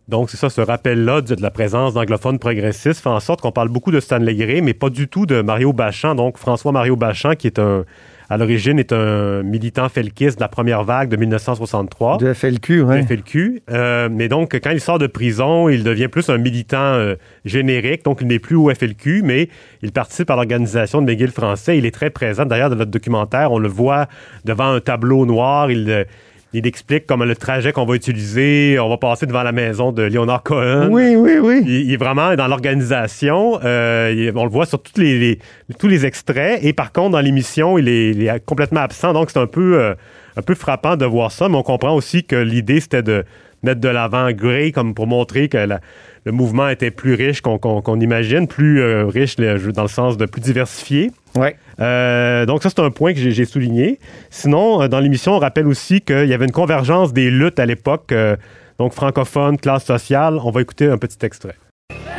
Donc, 0.07 0.29
c'est 0.29 0.37
ça, 0.37 0.49
ce 0.49 0.61
rappel-là 0.61 1.21
de 1.21 1.35
de 1.35 1.41
la 1.41 1.51
présence 1.51 1.93
d'anglophones 1.93 2.39
progressistes 2.39 3.01
fait 3.01 3.09
en 3.09 3.19
sorte 3.19 3.41
qu'on 3.41 3.51
parle 3.51 3.69
beaucoup 3.69 3.91
de 3.91 3.99
Stanley 3.99 4.35
Gray, 4.35 4.61
mais 4.61 4.73
pas 4.73 4.89
du 4.89 5.07
tout 5.07 5.25
de 5.25 5.41
Mario 5.41 5.73
Bachan. 5.73 6.15
Donc, 6.15 6.37
François 6.37 6.71
Mario 6.71 6.95
Bachan, 6.95 7.35
qui 7.35 7.47
est 7.47 7.59
un, 7.59 7.85
à 8.29 8.37
l'origine, 8.37 8.79
est 8.79 8.93
un 8.93 9.43
militant 9.43 9.89
felkiste 9.89 10.37
de 10.37 10.41
la 10.41 10.47
première 10.47 10.83
vague 10.83 11.09
de 11.09 11.17
1963. 11.17 12.17
De 12.17 12.33
FLQ, 12.33 12.81
ouais. 12.81 13.01
de 13.01 13.07
FLQ. 13.07 13.63
Euh, 13.69 14.09
mais 14.11 14.27
donc, 14.27 14.53
quand 14.61 14.71
il 14.71 14.79
sort 14.79 14.99
de 14.99 15.07
prison, 15.07 15.67
il 15.69 15.83
devient 15.83 16.07
plus 16.07 16.29
un 16.29 16.37
militant 16.37 16.77
euh, 16.77 17.15
générique. 17.43 18.05
Donc, 18.05 18.19
il 18.21 18.27
n'est 18.27 18.39
plus 18.39 18.55
au 18.55 18.73
FLQ, 18.73 19.21
mais 19.23 19.49
il 19.81 19.91
participe 19.91 20.29
à 20.29 20.35
l'organisation 20.35 21.01
de 21.01 21.11
McGill 21.11 21.31
français. 21.31 21.77
Il 21.77 21.85
est 21.85 21.91
très 21.91 22.09
présent. 22.09 22.45
D'ailleurs, 22.45 22.69
dans 22.69 22.77
notre 22.77 22.91
documentaire, 22.91 23.51
on 23.51 23.59
le 23.59 23.69
voit 23.69 24.07
devant 24.45 24.71
un 24.71 24.79
tableau 24.79 25.25
noir. 25.25 25.69
Il, 25.69 25.89
euh, 25.89 26.03
il 26.53 26.67
explique 26.67 27.05
comme 27.07 27.23
le 27.23 27.35
trajet 27.35 27.71
qu'on 27.71 27.85
va 27.85 27.95
utiliser. 27.95 28.77
On 28.79 28.89
va 28.89 28.97
passer 28.97 29.25
devant 29.25 29.43
la 29.43 29.51
maison 29.53 29.91
de 29.91 30.03
Leonard 30.03 30.43
Cohen. 30.43 30.89
Oui, 30.91 31.15
oui, 31.15 31.37
oui. 31.41 31.61
Il, 31.65 31.71
il 31.87 31.93
est 31.93 31.97
vraiment 31.97 32.35
dans 32.35 32.47
l'organisation. 32.47 33.59
Euh, 33.63 34.31
on 34.35 34.43
le 34.43 34.49
voit 34.49 34.65
sur 34.65 34.81
toutes 34.81 34.97
les, 34.97 35.17
les- 35.17 35.39
tous 35.79 35.87
les 35.87 36.05
extraits. 36.05 36.59
Et 36.63 36.73
par 36.73 36.91
contre, 36.91 37.11
dans 37.11 37.21
l'émission, 37.21 37.77
il 37.77 37.87
est, 37.87 38.09
il 38.11 38.27
est 38.27 38.45
complètement 38.45 38.81
absent. 38.81 39.13
Donc, 39.13 39.29
c'est 39.31 39.39
un 39.39 39.47
peu, 39.47 39.79
euh, 39.79 39.93
un 40.35 40.41
peu 40.41 40.55
frappant 40.55 40.97
de 40.97 41.05
voir 41.05 41.31
ça. 41.31 41.47
Mais 41.47 41.55
on 41.55 41.63
comprend 41.63 41.95
aussi 41.95 42.23
que 42.25 42.35
l'idée, 42.35 42.79
c'était 42.81 43.03
de 43.03 43.23
mettre 43.63 43.79
de 43.79 43.89
l'avant 43.89 44.29
Gray 44.31 44.71
comme 44.71 44.93
pour 44.93 45.07
montrer 45.07 45.47
que 45.47 45.57
la- 45.57 45.79
le 46.25 46.31
mouvement 46.31 46.69
était 46.69 46.91
plus 46.91 47.15
riche 47.15 47.41
qu'on 47.41 47.99
imagine, 47.99 48.47
plus 48.47 48.79
euh, 48.79 49.07
riche 49.07 49.37
dans 49.37 49.81
le 49.81 49.87
sens 49.87 50.17
de 50.17 50.25
plus 50.25 50.41
diversifié. 50.41 51.11
Ouais. 51.35 51.55
Euh, 51.79 52.45
donc 52.45 52.61
ça, 52.61 52.69
c'est 52.69 52.81
un 52.81 52.91
point 52.91 53.13
que 53.13 53.19
j'ai 53.19 53.45
souligné. 53.45 53.99
Sinon, 54.29 54.83
euh, 54.83 54.87
dans 54.87 54.99
l'émission, 54.99 55.33
on 55.33 55.39
rappelle 55.39 55.67
aussi 55.67 56.01
qu'il 56.01 56.27
y 56.27 56.33
avait 56.33 56.45
une 56.45 56.51
convergence 56.51 57.13
des 57.13 57.31
luttes 57.31 57.59
à 57.59 57.65
l'époque, 57.65 58.11
euh, 58.11 58.35
donc 58.77 58.93
francophone, 58.93 59.57
classe 59.57 59.85
sociale. 59.85 60.37
On 60.43 60.51
va 60.51 60.61
écouter 60.61 60.87
un 60.87 60.97
petit 60.97 61.25
extrait. 61.25 61.55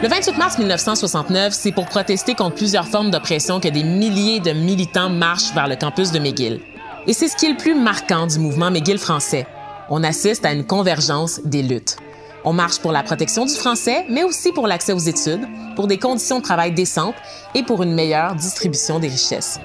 Le 0.03 0.09
28 0.09 0.37
mars 0.37 0.59
1969, 0.59 1.53
c'est 1.53 1.71
pour 1.71 1.87
protester 1.87 2.35
contre 2.35 2.57
plusieurs 2.57 2.89
formes 2.89 3.13
d'oppression 3.13 3.61
que 3.61 3.69
des 3.69 3.85
milliers 3.85 4.41
de 4.41 4.51
militants 4.51 5.11
marchent 5.11 5.55
vers 5.55 5.69
le 5.69 5.77
campus 5.77 6.11
de 6.11 6.19
McGill. 6.19 6.61
Et 7.07 7.13
c'est 7.13 7.29
ce 7.29 7.37
qui 7.37 7.47
est 7.47 7.53
le 7.53 7.57
plus 7.57 7.75
marquant 7.75 8.27
du 8.27 8.39
mouvement 8.41 8.71
McGill 8.71 8.99
français. 8.99 9.47
On 9.91 10.03
assiste 10.03 10.45
à 10.45 10.53
une 10.53 10.67
convergence 10.67 11.41
des 11.45 11.63
luttes. 11.63 11.99
On 12.45 12.53
marche 12.53 12.81
pour 12.81 12.93
la 12.93 13.03
protection 13.03 13.45
du 13.47 13.55
français, 13.55 14.05
mais 14.09 14.25
aussi 14.25 14.53
pour 14.53 14.67
l'accès 14.67 14.93
aux 14.93 14.99
études, 14.99 15.47
pour 15.77 15.87
des 15.87 15.99
conditions 15.99 16.39
de 16.39 16.43
travail 16.43 16.73
décentes 16.73 17.15
et 17.55 17.63
pour 17.63 17.83
une 17.83 17.95
meilleure 17.95 18.35
distribution 18.35 18.99
des 18.99 19.09
richesses. 19.09 19.61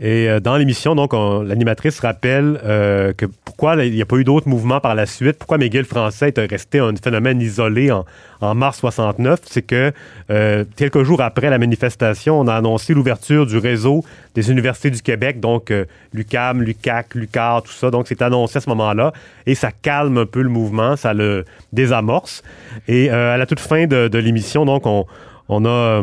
Et 0.00 0.28
euh, 0.28 0.40
dans 0.40 0.56
l'émission, 0.56 0.96
donc, 0.96 1.14
on- 1.14 1.42
l'animatrice 1.42 2.00
rappelle 2.00 2.60
euh, 2.64 3.12
que 3.12 3.26
pourquoi 3.44 3.76
il 3.84 3.94
n'y 3.94 4.02
a 4.02 4.06
pas 4.06 4.16
eu 4.16 4.24
d'autres 4.24 4.48
mouvements 4.48 4.80
par 4.80 4.96
la 4.96 5.06
suite, 5.06 5.38
pourquoi 5.38 5.56
McGill 5.56 5.84
français 5.84 6.32
est 6.36 6.50
resté 6.50 6.80
un 6.80 6.94
phénomène 6.96 7.40
isolé 7.40 7.92
en, 7.92 8.04
en 8.40 8.54
mars 8.56 8.78
69, 8.80 9.40
c'est 9.44 9.62
que 9.62 9.92
euh, 10.30 10.64
quelques 10.76 11.04
jours 11.04 11.22
après 11.22 11.48
la 11.48 11.58
manifestation, 11.58 12.40
on 12.40 12.48
a 12.48 12.54
annoncé 12.56 12.92
l'ouverture 12.92 13.46
du 13.46 13.56
réseau 13.56 14.04
des 14.34 14.50
universités 14.50 14.90
du 14.90 15.00
Québec, 15.00 15.38
donc 15.38 15.72
l'UCAM, 16.12 16.60
l'UCAC, 16.60 17.14
l'UCAR, 17.14 17.62
tout 17.62 17.70
ça. 17.72 17.92
Donc, 17.92 18.06
c'est 18.08 18.20
annoncé 18.20 18.56
à 18.58 18.60
ce 18.60 18.68
moment-là 18.70 19.12
et 19.46 19.54
ça 19.54 19.70
calme 19.70 20.18
un 20.18 20.26
peu 20.26 20.42
le 20.42 20.48
mouvement, 20.48 20.96
ça 20.96 21.14
le 21.14 21.44
désamorce. 21.72 22.42
Et 22.88 23.10
à 23.10 23.36
la 23.36 23.46
toute 23.46 23.60
fin 23.60 23.86
de, 23.86 24.18
l'émission, 24.18 24.64
donc, 24.64 24.86
on, 24.86 25.06
on 25.48 25.64
a... 25.64 26.02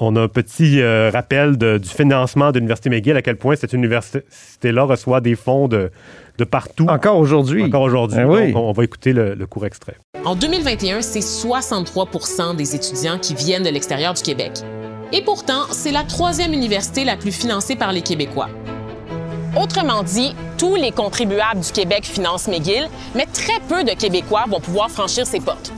on 0.00 0.14
a 0.16 0.20
un 0.22 0.28
petit 0.28 0.80
euh, 0.80 1.10
rappel 1.12 1.56
de- 1.58 1.78
du 1.78 1.88
financement 1.88 2.50
de 2.52 2.58
l'Université 2.58 2.90
McGill, 2.90 3.16
à 3.16 3.22
quel 3.22 3.36
point 3.36 3.56
cette 3.56 3.72
université-là 3.72 4.82
reçoit 4.84 5.20
des 5.20 5.34
fonds 5.34 5.68
de, 5.68 5.90
de 6.38 6.44
partout. 6.44 6.86
Encore 6.88 7.16
aujourd'hui. 7.18 7.62
Encore 7.64 7.82
aujourd'hui. 7.82 8.18
Ah 8.20 8.26
oui. 8.28 8.52
Donc, 8.52 8.56
on, 8.62 8.68
on 8.68 8.72
va 8.72 8.84
écouter 8.84 9.12
le, 9.12 9.34
le 9.34 9.46
court 9.46 9.66
extrait. 9.66 9.96
En 10.24 10.34
2021, 10.34 11.02
c'est 11.02 11.20
63% 11.20 12.56
des 12.56 12.74
étudiants 12.74 13.18
qui 13.18 13.34
viennent 13.34 13.62
de 13.64 13.70
l'extérieur 13.70 14.14
du 14.14 14.22
Québec. 14.22 14.52
Et 15.12 15.22
pourtant, 15.22 15.62
c'est 15.70 15.90
la 15.92 16.02
troisième 16.04 16.52
université 16.52 17.04
la 17.04 17.16
plus 17.16 17.32
financée 17.32 17.76
par 17.76 17.92
les 17.92 18.02
Québécois. 18.02 18.48
Autrement 19.60 20.02
dit, 20.02 20.34
tous 20.58 20.76
les 20.76 20.92
contribuables 20.92 21.60
du 21.60 21.72
Québec 21.72 22.04
financent 22.04 22.46
McGill, 22.48 22.86
mais 23.14 23.26
très 23.26 23.58
peu 23.68 23.82
de 23.82 23.92
Québécois 23.98 24.44
vont 24.48 24.60
pouvoir 24.60 24.90
franchir 24.90 25.26
ces 25.26 25.40
portes. 25.40 25.72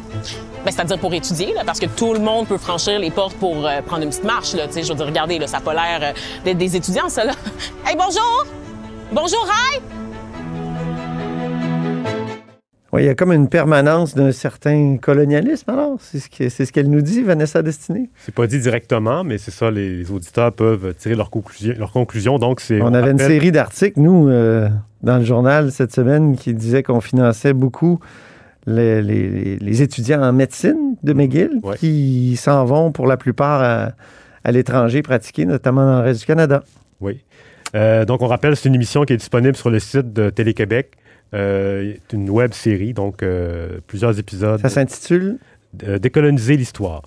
Ben, 0.64 0.70
C'est-à-dire 0.70 0.98
pour 0.98 1.12
étudier, 1.14 1.54
là, 1.54 1.62
parce 1.64 1.80
que 1.80 1.86
tout 1.86 2.12
le 2.12 2.18
monde 2.20 2.46
peut 2.46 2.58
franchir 2.58 2.98
les 2.98 3.10
portes 3.10 3.34
pour 3.36 3.66
euh, 3.66 3.80
prendre 3.82 4.02
une 4.02 4.10
petite 4.10 4.24
marche. 4.24 4.54
Là, 4.54 4.64
je 4.70 4.88
veux 4.88 4.94
dire, 4.94 5.06
regardez, 5.06 5.38
là, 5.38 5.46
ça 5.46 5.58
n'a 5.58 5.62
pas 5.64 5.72
l'air 5.72 6.00
euh, 6.02 6.12
d'être 6.44 6.58
des 6.58 6.76
étudiants, 6.76 7.08
ça. 7.08 7.24
Là. 7.24 7.32
Hey, 7.86 7.96
bonjour! 7.96 8.46
Bonjour, 9.12 9.46
hi! 9.48 9.80
Oui, 12.92 13.04
il 13.04 13.06
y 13.06 13.08
a 13.08 13.14
comme 13.14 13.32
une 13.32 13.48
permanence 13.48 14.14
d'un 14.14 14.32
certain 14.32 14.96
colonialisme, 15.00 15.70
alors. 15.70 15.96
C'est 16.00 16.18
ce 16.18 16.28
que- 16.28 16.48
c'est 16.48 16.66
ce 16.66 16.72
qu'elle 16.72 16.90
nous 16.90 17.02
dit, 17.02 17.22
Vanessa 17.22 17.62
Destinée. 17.62 18.10
C'est 18.18 18.34
pas 18.34 18.46
dit 18.48 18.58
directement, 18.58 19.22
mais 19.24 19.38
c'est 19.38 19.52
ça, 19.52 19.70
les, 19.70 19.96
les 19.96 20.10
auditeurs 20.10 20.52
peuvent 20.52 20.92
tirer 20.94 21.14
leurs 21.14 21.30
conclusions. 21.30 22.38
Donc, 22.38 22.60
c'est. 22.60 22.82
On 22.82 22.92
avait 22.92 23.12
une 23.12 23.18
série 23.18 23.52
d'articles, 23.52 23.98
nous, 24.00 24.28
euh, 24.28 24.68
dans 25.02 25.18
le 25.18 25.24
journal 25.24 25.70
cette 25.72 25.94
semaine, 25.94 26.36
qui 26.36 26.52
disait 26.52 26.82
qu'on 26.82 27.00
finançait 27.00 27.52
beaucoup 27.52 28.00
les, 28.66 29.02
les- 29.02 29.56
les 29.58 29.82
étudiants 29.82 30.22
en 30.22 30.32
médecine 30.32 30.96
de 31.02 31.12
McGill 31.12 31.60
Ouais. 31.62 31.76
qui 31.76 32.36
s'en 32.36 32.64
vont 32.64 32.92
pour 32.92 33.06
la 33.06 33.16
plupart 33.16 33.62
à, 33.62 33.92
à 34.44 34.52
l'étranger 34.52 35.02
pratiquer, 35.02 35.44
notamment 35.46 35.84
dans 35.84 35.98
le 35.98 36.04
reste 36.04 36.20
du 36.20 36.26
Canada. 36.26 36.62
Oui. 37.00 37.20
Euh, 37.74 38.04
donc, 38.04 38.20
on 38.22 38.26
rappelle, 38.26 38.56
c'est 38.56 38.68
une 38.68 38.74
émission 38.74 39.04
qui 39.04 39.12
est 39.12 39.16
disponible 39.16 39.56
sur 39.56 39.70
le 39.70 39.78
site 39.78 40.12
de 40.12 40.28
Télé-Québec. 40.30 40.92
Euh, 41.34 41.94
c'est 42.08 42.16
une 42.16 42.28
web 42.28 42.52
série, 42.52 42.92
donc 42.92 43.22
euh, 43.22 43.78
plusieurs 43.86 44.18
épisodes. 44.18 44.60
Ça 44.60 44.68
s'intitule 44.68 45.38
Euh, 45.86 45.98
Décoloniser 45.98 46.56
l'histoire. 46.56 47.02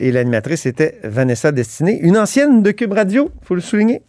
et 0.00 0.10
l'animatrice 0.10 0.64
était 0.64 0.98
Vanessa 1.04 1.52
Destinée, 1.52 1.98
une 2.00 2.16
ancienne 2.16 2.62
de 2.62 2.70
Cube 2.70 2.92
Radio, 2.94 3.30
faut 3.42 3.54
le 3.54 3.60
souligner. 3.60 4.00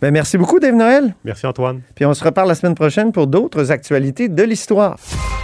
Ben, 0.00 0.12
merci 0.12 0.38
beaucoup, 0.38 0.60
Dave 0.60 0.74
Noël. 0.74 1.14
Merci, 1.24 1.46
Antoine. 1.46 1.80
Puis 1.94 2.06
on 2.06 2.14
se 2.14 2.22
reparle 2.22 2.48
la 2.48 2.54
semaine 2.54 2.74
prochaine 2.74 3.10
pour 3.12 3.26
d'autres 3.26 3.72
actualités 3.72 4.28
de 4.28 4.42
l'histoire. 4.44 4.96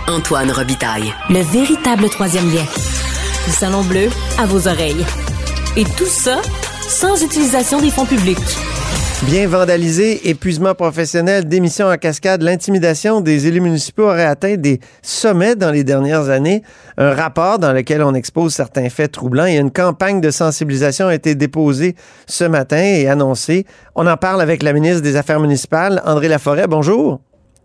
Antoine 0.06 0.50
Robitaille. 0.50 1.12
Le 1.28 1.40
véritable 1.40 2.08
troisième 2.08 2.48
lien. 2.52 2.64
Du 3.46 3.50
Salon 3.50 3.82
Bleu 3.82 4.08
à 4.38 4.46
vos 4.46 4.68
oreilles. 4.68 5.04
Et 5.76 5.84
tout 5.84 6.06
ça 6.06 6.40
sans 6.88 7.22
utilisation 7.24 7.80
des 7.80 7.90
fonds 7.90 8.06
publics. 8.06 8.73
Bien 9.26 9.48
vandalisé, 9.48 10.28
épuisement 10.28 10.74
professionnel, 10.74 11.48
démission 11.48 11.86
en 11.86 11.96
cascade, 11.96 12.42
l'intimidation 12.42 13.22
des 13.22 13.46
élus 13.46 13.62
municipaux 13.62 14.02
aurait 14.02 14.26
atteint 14.26 14.56
des 14.56 14.80
sommets 15.00 15.56
dans 15.56 15.70
les 15.70 15.82
dernières 15.82 16.28
années. 16.28 16.62
Un 16.98 17.14
rapport 17.14 17.58
dans 17.58 17.72
lequel 17.72 18.02
on 18.02 18.12
expose 18.12 18.52
certains 18.52 18.90
faits 18.90 19.12
troublants 19.12 19.46
et 19.46 19.56
une 19.56 19.70
campagne 19.70 20.20
de 20.20 20.30
sensibilisation 20.30 21.06
a 21.06 21.14
été 21.14 21.34
déposée 21.34 21.94
ce 22.26 22.44
matin 22.44 22.82
et 22.82 23.08
annoncée. 23.08 23.64
On 23.94 24.06
en 24.06 24.18
parle 24.18 24.42
avec 24.42 24.62
la 24.62 24.74
ministre 24.74 25.00
des 25.00 25.16
Affaires 25.16 25.40
municipales, 25.40 26.02
André 26.04 26.28
Laforêt. 26.28 26.66
Bonjour. 26.68 27.20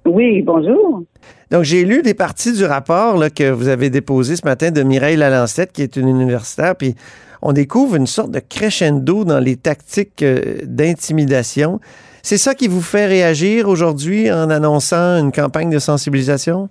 Oui, 0.05 0.41
bonjour. 0.41 1.03
Donc, 1.51 1.63
j'ai 1.63 1.83
lu 1.83 2.01
des 2.01 2.13
parties 2.13 2.53
du 2.53 2.63
rapport 2.63 3.17
là, 3.17 3.29
que 3.29 3.51
vous 3.51 3.67
avez 3.67 3.89
déposé 3.89 4.37
ce 4.37 4.45
matin 4.45 4.71
de 4.71 4.81
Mireille 4.81 5.17
Lalancette, 5.17 5.73
qui 5.73 5.81
est 5.81 5.97
une 5.97 6.07
universitaire, 6.07 6.75
puis 6.75 6.95
on 7.41 7.53
découvre 7.53 7.95
une 7.95 8.07
sorte 8.07 8.31
de 8.31 8.39
crescendo 8.39 9.23
dans 9.23 9.39
les 9.39 9.55
tactiques 9.55 10.23
euh, 10.23 10.59
d'intimidation. 10.63 11.79
C'est 12.21 12.37
ça 12.37 12.53
qui 12.53 12.67
vous 12.67 12.81
fait 12.81 13.05
réagir 13.05 13.69
aujourd'hui 13.69 14.31
en 14.31 14.49
annonçant 14.49 15.17
une 15.19 15.31
campagne 15.31 15.69
de 15.69 15.79
sensibilisation? 15.79 16.69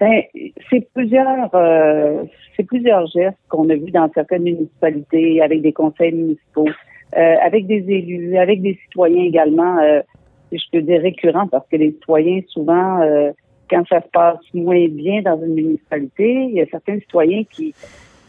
Ben, 0.00 0.22
c'est 0.68 0.88
plusieurs, 0.94 1.54
euh, 1.54 2.24
gestes 3.14 3.38
qu'on 3.48 3.68
a 3.70 3.74
vus 3.74 3.92
dans 3.92 4.10
certaines 4.12 4.42
municipalités, 4.42 5.40
avec 5.40 5.62
des 5.62 5.72
conseils 5.72 6.12
municipaux, 6.12 6.68
euh, 7.16 7.34
avec 7.44 7.66
des 7.66 7.84
élus, 7.88 8.36
avec 8.36 8.60
des 8.62 8.78
citoyens 8.84 9.22
également. 9.22 9.78
je 10.50 10.58
peux 10.72 10.82
dire 10.82 11.00
récurrents 11.00 11.46
parce 11.46 11.66
que 11.68 11.76
les 11.76 11.92
citoyens 11.92 12.40
souvent, 12.48 13.00
quand 13.70 13.86
ça 13.88 14.00
se 14.00 14.08
passe 14.12 14.38
moins 14.52 14.88
bien 14.88 15.22
dans 15.22 15.40
une 15.40 15.54
municipalité, 15.54 16.46
il 16.48 16.54
y 16.54 16.60
a 16.60 16.66
certains 16.66 16.98
citoyens 16.98 17.42
qui 17.50 17.74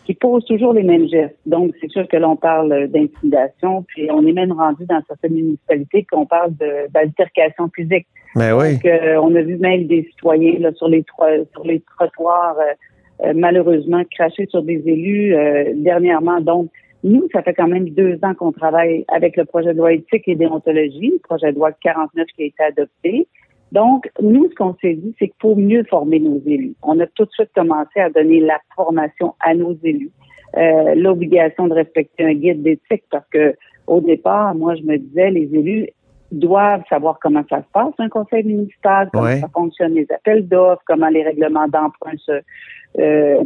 qui 0.06 0.14
posent 0.14 0.46
toujours 0.46 0.74
les 0.74 0.84
mêmes 0.84 1.08
gestes. 1.08 1.38
Donc, 1.46 1.72
c'est 1.80 1.90
sûr 1.90 2.08
que 2.08 2.18
l'on 2.18 2.36
parle 2.36 2.88
d'intimidation, 2.88 3.84
puis 3.84 4.10
on 4.12 4.26
est 4.26 4.34
même 4.34 4.52
rendu 4.52 4.86
dans 4.86 5.02
certaines 5.08 5.34
municipalités 5.34 6.06
qu'on 6.12 6.26
parle 6.26 6.54
d'altercation 6.90 7.70
physique. 7.74 8.08
Ben 8.36 8.54
oui. 8.58 8.74
Donc, 8.74 8.86
euh, 8.86 9.18
on 9.22 9.34
a 9.36 9.42
vu 9.42 9.58
même 9.58 9.86
des 9.88 10.04
citoyens 10.12 10.60
là, 10.60 10.72
sur 10.74 10.88
les 10.88 11.06
sur 11.54 11.64
les 11.64 11.82
trottoirs, 11.98 12.58
euh, 12.60 13.28
euh, 13.28 13.34
malheureusement, 13.36 14.04
cracher 14.12 14.48
sur 14.48 14.64
des 14.64 14.82
élus 14.86 15.36
euh, 15.36 15.72
dernièrement. 15.76 16.42
Donc, 16.42 16.70
nous, 17.04 17.28
ça 17.32 17.42
fait 17.42 17.54
quand 17.54 17.68
même 17.68 17.90
deux 17.90 18.18
ans 18.24 18.34
qu'on 18.34 18.52
travaille 18.52 19.06
avec 19.10 19.38
le 19.38 19.46
projet 19.46 19.74
de 19.74 19.78
loi 19.78 19.94
éthique 19.94 20.28
et 20.28 20.36
déontologie, 20.36 21.12
le 21.14 21.20
projet 21.20 21.52
de 21.52 21.58
loi 21.58 21.72
49 21.72 22.26
qui 22.36 22.44
a 22.44 22.46
été 22.46 22.64
adopté. 22.64 23.28
Donc, 23.74 24.10
nous, 24.22 24.48
ce 24.50 24.56
qu'on 24.56 24.76
s'est 24.82 24.94
dit, 24.94 25.14
c'est 25.18 25.28
qu'il 25.30 25.42
faut 25.42 25.56
mieux 25.56 25.84
former 25.86 26.20
nos 26.20 26.40
élus. 26.46 26.76
On 26.84 27.00
a 27.00 27.08
tout 27.08 27.26
de 27.26 27.32
suite 27.32 27.50
commencé 27.56 28.00
à 28.00 28.10
donner 28.12 28.40
la 28.40 28.60
formation 28.76 29.34
à 29.40 29.56
nos 29.56 29.76
élus, 29.84 30.12
euh, 30.58 30.94
l'obligation 30.96 31.68
de 31.68 31.74
respecter 31.74 32.24
un 32.24 32.36
guide 32.36 32.62
d'éthique 32.62 33.04
parce 33.10 33.28
que 33.30 33.56
au 33.88 34.00
départ, 34.00 34.54
moi, 34.56 34.76
je 34.76 34.84
me 34.84 34.98
disais, 34.98 35.32
les 35.32 35.50
élus 35.56 35.88
doivent 36.32 36.84
savoir 36.88 37.18
comment 37.22 37.44
ça 37.50 37.60
se 37.62 37.68
passe, 37.74 37.94
un 37.98 38.10
conseil 38.10 38.44
municipal, 38.44 39.10
comment 39.12 39.26
Ouais. 39.26 39.40
ça 39.40 39.50
fonctionne 39.54 39.94
les 39.96 40.08
appels 40.12 40.48
d'offres, 40.48 40.82
comment 40.86 41.10
les 41.10 41.24
règlements 41.24 41.68
d'emprunt 41.68 42.18
se, 42.18 42.42
euh, 43.00 43.44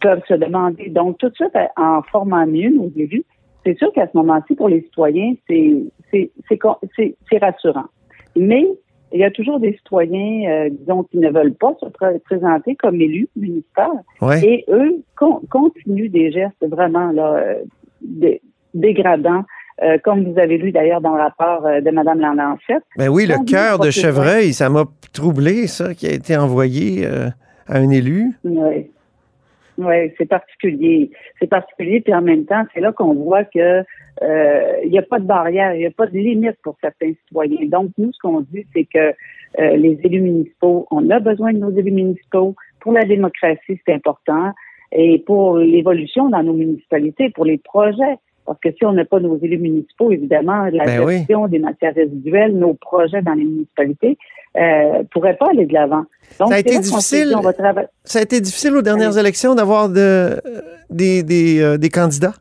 peuvent 0.00 0.22
se 0.28 0.34
demander. 0.34 0.88
Donc, 0.88 1.18
tout 1.18 1.28
de 1.28 1.34
suite, 1.34 1.52
en 1.76 2.00
formant 2.02 2.46
mieux 2.46 2.70
nos 2.70 2.90
élus, 2.96 3.24
c'est 3.66 3.76
sûr 3.78 3.92
qu'à 3.92 4.06
ce 4.06 4.16
moment-ci, 4.16 4.54
pour 4.54 4.68
les 4.68 4.82
citoyens, 4.82 5.34
c'est 5.48 5.74
c'est 6.10 6.30
c'est 6.48 6.58
con- 6.58 6.76
c'est- 6.96 7.16
c'est 7.30 7.38
rassurant. 7.38 7.86
Mais 8.36 8.66
il 9.14 9.20
y 9.20 9.24
a 9.24 9.30
toujours 9.30 9.60
des 9.60 9.72
citoyens, 9.74 10.50
euh, 10.50 10.68
disons, 10.70 11.04
qui 11.04 11.18
ne 11.18 11.30
veulent 11.30 11.54
pas 11.54 11.74
se 11.80 11.86
pré- 11.86 12.18
présenter 12.18 12.74
comme 12.76 13.00
élus 13.00 13.28
municipaux. 13.36 14.00
Ouais. 14.20 14.44
Et 14.44 14.64
eux 14.68 15.02
con- 15.16 15.40
continuent 15.50 16.10
des 16.10 16.30
gestes 16.32 16.62
vraiment 16.68 17.10
là, 17.12 17.34
euh, 17.36 17.54
dé- 18.02 18.42
dégradants 18.74 19.44
euh, 19.82 19.98
comme 20.04 20.30
vous 20.30 20.38
avez 20.38 20.56
lu 20.58 20.70
d'ailleurs 20.70 21.00
dans 21.00 21.14
le 21.16 21.22
rapport 21.22 21.62
de 21.62 21.90
Mme 21.90 22.20
Landancette. 22.20 22.84
Ben 22.96 23.08
oui, 23.08 23.26
le 23.26 23.44
cœur 23.44 23.78
de 23.78 23.90
chevreuil, 23.90 24.52
ça 24.52 24.68
m'a 24.68 24.84
troublé, 25.12 25.66
ça, 25.66 25.94
qui 25.94 26.06
a 26.06 26.12
été 26.12 26.36
envoyé 26.36 27.06
à 27.06 27.32
un 27.78 27.90
élu. 27.90 28.32
Oui. 28.44 28.90
Oui, 29.78 30.12
c'est 30.16 30.28
particulier. 30.28 31.10
C'est 31.40 31.48
particulier, 31.48 32.00
puis 32.00 32.14
en 32.14 32.22
même 32.22 32.44
temps, 32.44 32.64
c'est 32.72 32.80
là 32.80 32.92
qu'on 32.92 33.14
voit 33.14 33.44
que 33.44 33.84
euh, 34.22 34.76
il 34.84 34.90
n'y 34.90 34.98
a 34.98 35.02
pas 35.02 35.18
de 35.18 35.26
barrière, 35.26 35.74
il 35.74 35.80
n'y 35.80 35.86
a 35.86 35.90
pas 35.90 36.06
de 36.06 36.16
limite 36.16 36.56
pour 36.62 36.76
certains 36.80 37.12
citoyens. 37.26 37.66
Donc, 37.66 37.90
nous, 37.98 38.12
ce 38.12 38.18
qu'on 38.20 38.40
dit, 38.42 38.64
c'est 38.72 38.84
que 38.84 39.14
euh, 39.58 39.76
les 39.76 39.98
élus 40.04 40.20
municipaux, 40.20 40.86
on 40.90 41.10
a 41.10 41.18
besoin 41.18 41.52
de 41.52 41.58
nos 41.58 41.70
élus 41.70 41.92
municipaux. 41.92 42.54
Pour 42.80 42.92
la 42.92 43.04
démocratie, 43.04 43.80
c'est 43.84 43.92
important. 43.92 44.52
Et 44.92 45.18
pour 45.26 45.58
l'évolution 45.58 46.28
dans 46.28 46.42
nos 46.42 46.52
municipalités, 46.52 47.30
pour 47.30 47.44
les 47.44 47.58
projets. 47.58 48.18
Parce 48.46 48.60
que 48.60 48.70
si 48.72 48.84
on 48.84 48.92
n'a 48.92 49.06
pas 49.06 49.20
nos 49.20 49.38
élus 49.38 49.58
municipaux, 49.58 50.12
évidemment, 50.12 50.64
la 50.70 50.84
Ben 50.84 51.02
oui. 51.02 51.18
gestion 51.18 51.48
des 51.48 51.58
matières 51.58 51.94
résiduelles, 51.94 52.56
nos 52.56 52.74
projets 52.74 53.22
dans 53.22 53.32
les 53.32 53.44
municipalités 53.44 54.18
euh, 54.56 55.02
pourraient 55.10 55.36
pas 55.36 55.48
aller 55.50 55.66
de 55.66 55.72
l'avant. 55.72 56.04
Donc, 56.38 56.48
Ça 56.48 56.54
a 56.54 56.58
été 56.58 56.78
difficile. 56.78 57.28
dit, 57.28 57.34
on 57.34 57.40
va 57.40 57.52
trava- 57.52 57.88
Ça 58.04 58.18
a 58.18 58.22
été 58.22 58.40
difficile 58.40 58.76
aux 58.76 58.82
dernières 58.82 59.16
élections 59.18 59.54
d'avoir 59.54 59.88
de, 59.88 59.98
euh, 60.00 60.36
des, 60.90 61.22
des, 61.22 61.60
euh, 61.62 61.76
des 61.78 61.88
candidats? 61.90 62.34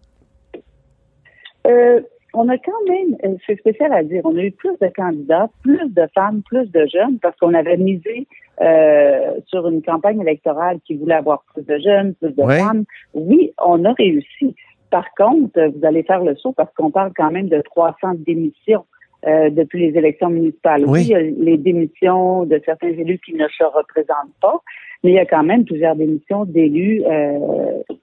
Euh, 1.68 2.02
on 2.34 2.50
a 2.50 2.58
quand 2.58 2.72
même, 2.90 3.16
euh, 3.26 3.36
c'est 3.46 3.58
spécial 3.60 3.94
à 3.94 4.04
dire, 4.04 4.22
on 4.26 4.36
a 4.38 4.42
eu 4.42 4.52
plus 4.52 4.76
de 4.82 4.88
candidats, 4.96 5.50
plus 5.62 5.90
de 5.94 6.04
femmes, 6.16 6.42
plus 6.44 6.70
de 6.72 6.86
jeunes, 6.92 7.20
parce 7.22 7.38
qu'on 7.38 7.54
avait 7.54 7.78
misé 7.78 8.28
euh, 8.62 9.32
sur 9.48 9.68
une 9.68 9.82
campagne 9.82 10.22
électorale 10.22 10.80
qui 10.86 10.96
voulait 10.96 11.16
avoir 11.16 11.44
plus 11.54 11.64
de 11.64 11.78
jeunes, 11.80 12.14
plus 12.16 12.32
de 12.36 12.42
Ouais. 12.42 12.60
femmes. 12.60 12.84
Oui, 13.14 13.54
on 13.64 13.84
a 13.86 13.94
réussi. 13.94 14.56
Par 14.92 15.06
contre, 15.18 15.60
vous 15.76 15.86
allez 15.86 16.04
faire 16.04 16.24
le 16.24 16.36
saut 16.36 16.54
parce 16.54 16.72
qu'on 16.76 16.92
parle 16.92 17.12
quand 17.16 17.32
même 17.32 17.50
de 17.50 17.62
300 17.62 18.14
démissions 18.28 18.86
euh, 19.28 19.50
depuis 19.50 19.90
les 19.90 19.98
élections 19.98 20.30
municipales. 20.30 20.84
Oui. 20.86 21.02
il 21.04 21.08
y 21.10 21.16
a 21.16 21.22
les 21.22 21.58
démissions 21.58 22.46
de 22.46 22.62
certains 22.66 22.90
élus 22.90 23.20
qui 23.26 23.34
ne 23.34 23.48
se 23.48 23.64
représentent 23.64 24.36
pas, 24.42 24.62
mais 25.04 25.12
il 25.12 25.16
y 25.16 25.20
a 25.20 25.26
quand 25.26 25.44
même 25.44 25.66
plusieurs 25.66 25.96
démissions 25.96 26.46
d'élus 26.46 27.02
euh, 27.06 27.38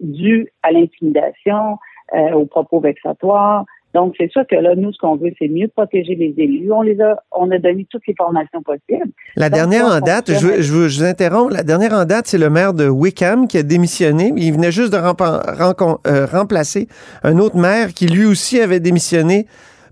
dues 0.01 0.49
à 0.63 0.71
l'intimidation, 0.73 1.79
euh, 2.15 2.33
aux 2.33 2.47
propos 2.47 2.81
vexatoires. 2.81 3.65
Donc, 3.93 4.15
c'est 4.19 4.31
sûr 4.31 4.43
que 4.49 4.55
là, 4.55 4.77
nous, 4.77 4.93
ce 4.93 4.99
qu'on 4.99 5.17
veut, 5.17 5.33
c'est 5.37 5.49
mieux 5.49 5.67
protéger 5.67 6.15
les 6.15 6.33
élus. 6.39 6.71
On 6.71 6.83
les 6.83 7.01
a, 7.01 7.25
on 7.33 7.51
a 7.51 7.59
donné 7.59 7.87
toutes 7.91 8.07
les 8.07 8.15
formations 8.17 8.63
possibles. 8.63 9.11
La 9.35 9.49
Donc, 9.51 9.57
dernière 9.59 9.87
en 9.87 9.99
date, 10.01 10.31
je, 10.31 10.47
veux- 10.47 10.63
je, 10.63 10.73
veux- 10.73 10.89
je 10.89 11.01
vous 11.01 11.05
interromps, 11.05 11.53
la 11.53 11.65
dernière 11.65 11.93
en 11.95 12.05
date, 12.05 12.29
c'est 12.29 12.39
le 12.39 12.51
maire 12.51 12.73
de 12.73 12.89
Wickham 12.89 13.49
qui 13.49 13.59
a 13.59 13.65
démissionné. 13.65 14.33
Il 14.37 14.53
venait 14.53 14.71
juste 14.71 14.93
de 14.93 14.97
euh, 14.97 16.27
remplacer 16.27 16.87
un 17.25 17.39
autre 17.39 17.57
maire 17.57 17.89
qui 17.89 18.07
lui 18.07 18.27
aussi 18.27 18.61
avait 18.61 18.79
démissionné 18.79 19.47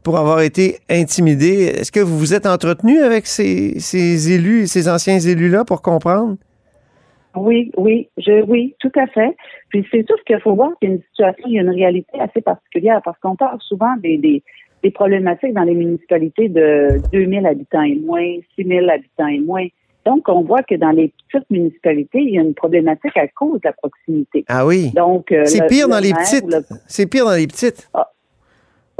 pour 0.04 0.18
avoir 0.18 0.40
été 0.40 0.78
intimidé. 0.90 1.64
Est-ce 1.78 1.92
que 1.92 2.00
vous 2.00 2.18
vous 2.18 2.34
êtes 2.34 2.46
entretenu 2.46 2.98
avec 3.00 3.26
ces, 3.26 3.78
ces 3.80 4.32
élus, 4.32 4.66
ces 4.66 4.88
anciens 4.88 5.18
élus-là 5.18 5.64
pour 5.64 5.82
comprendre? 5.82 6.36
Oui, 7.36 7.70
oui, 7.76 8.08
je, 8.16 8.42
oui, 8.46 8.74
tout 8.80 8.90
à 8.96 9.06
fait. 9.06 9.36
Puis 9.68 9.86
c'est 9.90 10.04
sûr 10.06 10.16
qu'il 10.26 10.40
faut 10.40 10.54
voir 10.54 10.70
qu'il 10.80 10.88
y 10.88 10.92
a 10.92 10.94
une 10.96 11.02
situation, 11.10 11.44
il 11.46 11.52
y 11.54 11.58
a 11.58 11.62
une 11.62 11.70
réalité 11.70 12.18
assez 12.18 12.40
particulière 12.40 13.00
parce 13.04 13.18
qu'on 13.20 13.36
parle 13.36 13.58
souvent 13.60 13.94
des, 14.02 14.16
des, 14.16 14.42
des 14.82 14.90
problématiques 14.90 15.52
dans 15.52 15.62
les 15.62 15.74
municipalités 15.74 16.48
de 16.48 17.00
2000 17.12 17.46
habitants 17.46 17.82
et 17.82 17.94
moins, 17.96 18.24
6000 18.56 18.90
habitants 18.90 19.26
et 19.28 19.38
moins. 19.40 19.66
Donc, 20.06 20.26
on 20.28 20.40
voit 20.42 20.62
que 20.62 20.74
dans 20.74 20.90
les 20.90 21.12
petites 21.30 21.48
municipalités, 21.50 22.18
il 22.20 22.30
y 22.34 22.38
a 22.38 22.42
une 22.42 22.54
problématique 22.54 23.16
à 23.16 23.28
cause 23.28 23.60
de 23.60 23.68
la 23.68 23.72
proximité. 23.74 24.44
Ah 24.48 24.64
oui. 24.66 24.90
Donc, 24.96 25.30
euh, 25.30 25.44
C'est 25.44 25.66
pire 25.66 25.86
le 25.86 25.92
dans 25.92 26.00
les 26.00 26.14
petites. 26.14 26.46
le- 26.50 26.64
C'est 26.86 27.06
pire 27.06 27.26
dans 27.26 27.34
les 27.36 27.46
petites. 27.46 27.90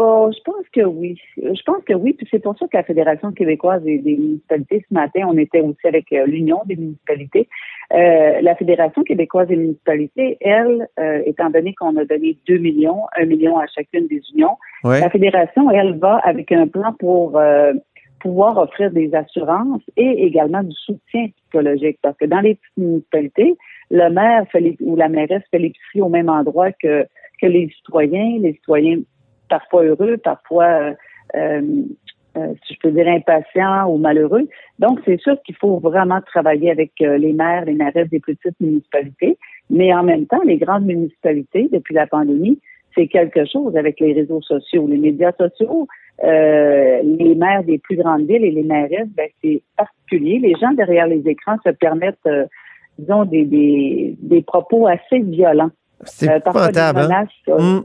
Oh, 0.00 0.30
je 0.32 0.40
pense 0.44 0.64
que 0.72 0.82
oui. 0.82 1.20
Je 1.36 1.60
pense 1.64 1.82
que 1.84 1.92
oui. 1.92 2.12
Puis 2.12 2.26
c'est 2.30 2.38
pour 2.40 2.56
ça 2.56 2.66
que 2.68 2.76
la 2.76 2.84
Fédération 2.84 3.32
québécoise 3.32 3.82
des, 3.82 3.98
des 3.98 4.16
municipalités, 4.16 4.84
ce 4.88 4.94
matin, 4.94 5.22
on 5.28 5.36
était 5.36 5.60
aussi 5.60 5.86
avec 5.88 6.12
euh, 6.12 6.24
l'Union 6.24 6.60
des 6.66 6.76
municipalités. 6.76 7.48
Euh, 7.92 8.40
la 8.40 8.54
Fédération 8.54 9.02
québécoise 9.02 9.48
des 9.48 9.56
municipalités, 9.56 10.36
elle, 10.40 10.86
euh, 11.00 11.22
étant 11.26 11.50
donné 11.50 11.74
qu'on 11.74 11.96
a 11.96 12.04
donné 12.04 12.36
2 12.46 12.58
millions, 12.58 13.02
1 13.18 13.24
million 13.24 13.58
à 13.58 13.66
chacune 13.66 14.06
des 14.06 14.22
unions, 14.32 14.56
Ouais. 14.84 15.00
la 15.00 15.10
Fédération, 15.10 15.68
elle, 15.72 15.98
va 15.98 16.18
avec 16.18 16.52
un 16.52 16.68
plan 16.68 16.92
pour 17.00 17.36
euh, 17.36 17.72
pouvoir 18.20 18.56
offrir 18.58 18.92
des 18.92 19.12
assurances 19.16 19.82
et 19.96 20.24
également 20.26 20.62
du 20.62 20.74
soutien 20.76 21.26
psychologique. 21.42 21.98
Parce 22.02 22.16
que 22.18 22.26
dans 22.26 22.40
les 22.40 22.54
petites 22.54 22.76
municipalités, 22.76 23.56
le 23.90 24.08
maire 24.10 24.44
fait 24.52 24.60
les- 24.60 24.76
ou 24.80 24.94
la 24.94 25.08
mairesse 25.08 25.42
fait 25.50 25.58
l'épicerie 25.58 26.02
au 26.02 26.08
même 26.08 26.28
endroit 26.28 26.70
que, 26.70 27.04
que 27.42 27.46
les 27.46 27.68
citoyens. 27.78 28.38
Les 28.40 28.52
citoyens 28.52 28.98
parfois 29.48 29.82
heureux, 29.84 30.16
parfois, 30.18 30.64
euh, 30.66 30.92
euh, 31.36 31.62
euh, 32.36 32.54
si 32.64 32.74
je 32.74 32.78
peux 32.80 32.90
dire, 32.90 33.08
impatients 33.08 33.86
ou 33.90 33.96
malheureux. 33.98 34.46
Donc, 34.78 35.00
c'est 35.04 35.20
sûr 35.20 35.36
qu'il 35.42 35.56
faut 35.56 35.78
vraiment 35.78 36.20
travailler 36.20 36.70
avec 36.70 36.92
euh, 37.00 37.18
les 37.18 37.32
maires, 37.32 37.64
les 37.64 37.74
mairesses 37.74 38.10
des 38.10 38.20
petites 38.20 38.60
municipalités, 38.60 39.38
mais 39.70 39.92
en 39.92 40.04
même 40.04 40.26
temps, 40.26 40.42
les 40.44 40.58
grandes 40.58 40.86
municipalités, 40.86 41.68
depuis 41.72 41.94
la 41.94 42.06
pandémie, 42.06 42.58
c'est 42.94 43.06
quelque 43.06 43.44
chose 43.44 43.76
avec 43.76 44.00
les 44.00 44.12
réseaux 44.12 44.42
sociaux, 44.42 44.86
les 44.88 44.98
médias 44.98 45.32
sociaux, 45.32 45.86
euh, 46.24 47.00
les 47.02 47.34
maires 47.34 47.62
des 47.64 47.78
plus 47.78 47.96
grandes 47.96 48.26
villes 48.26 48.44
et 48.44 48.50
les 48.50 48.64
mairesses, 48.64 49.08
ben, 49.16 49.28
c'est 49.42 49.62
particulier. 49.76 50.38
Les 50.38 50.54
gens 50.60 50.72
derrière 50.72 51.06
les 51.06 51.22
écrans 51.26 51.56
se 51.64 51.70
permettent, 51.70 52.26
euh, 52.26 52.46
disons, 52.98 53.24
des, 53.24 53.44
des, 53.44 54.16
des 54.20 54.42
propos 54.42 54.86
assez 54.88 55.20
violents. 55.20 55.70
C'est 56.04 56.30
Euh, 56.30 56.40
parfois 56.40 56.72
des 56.72 56.78
hein? 56.80 57.84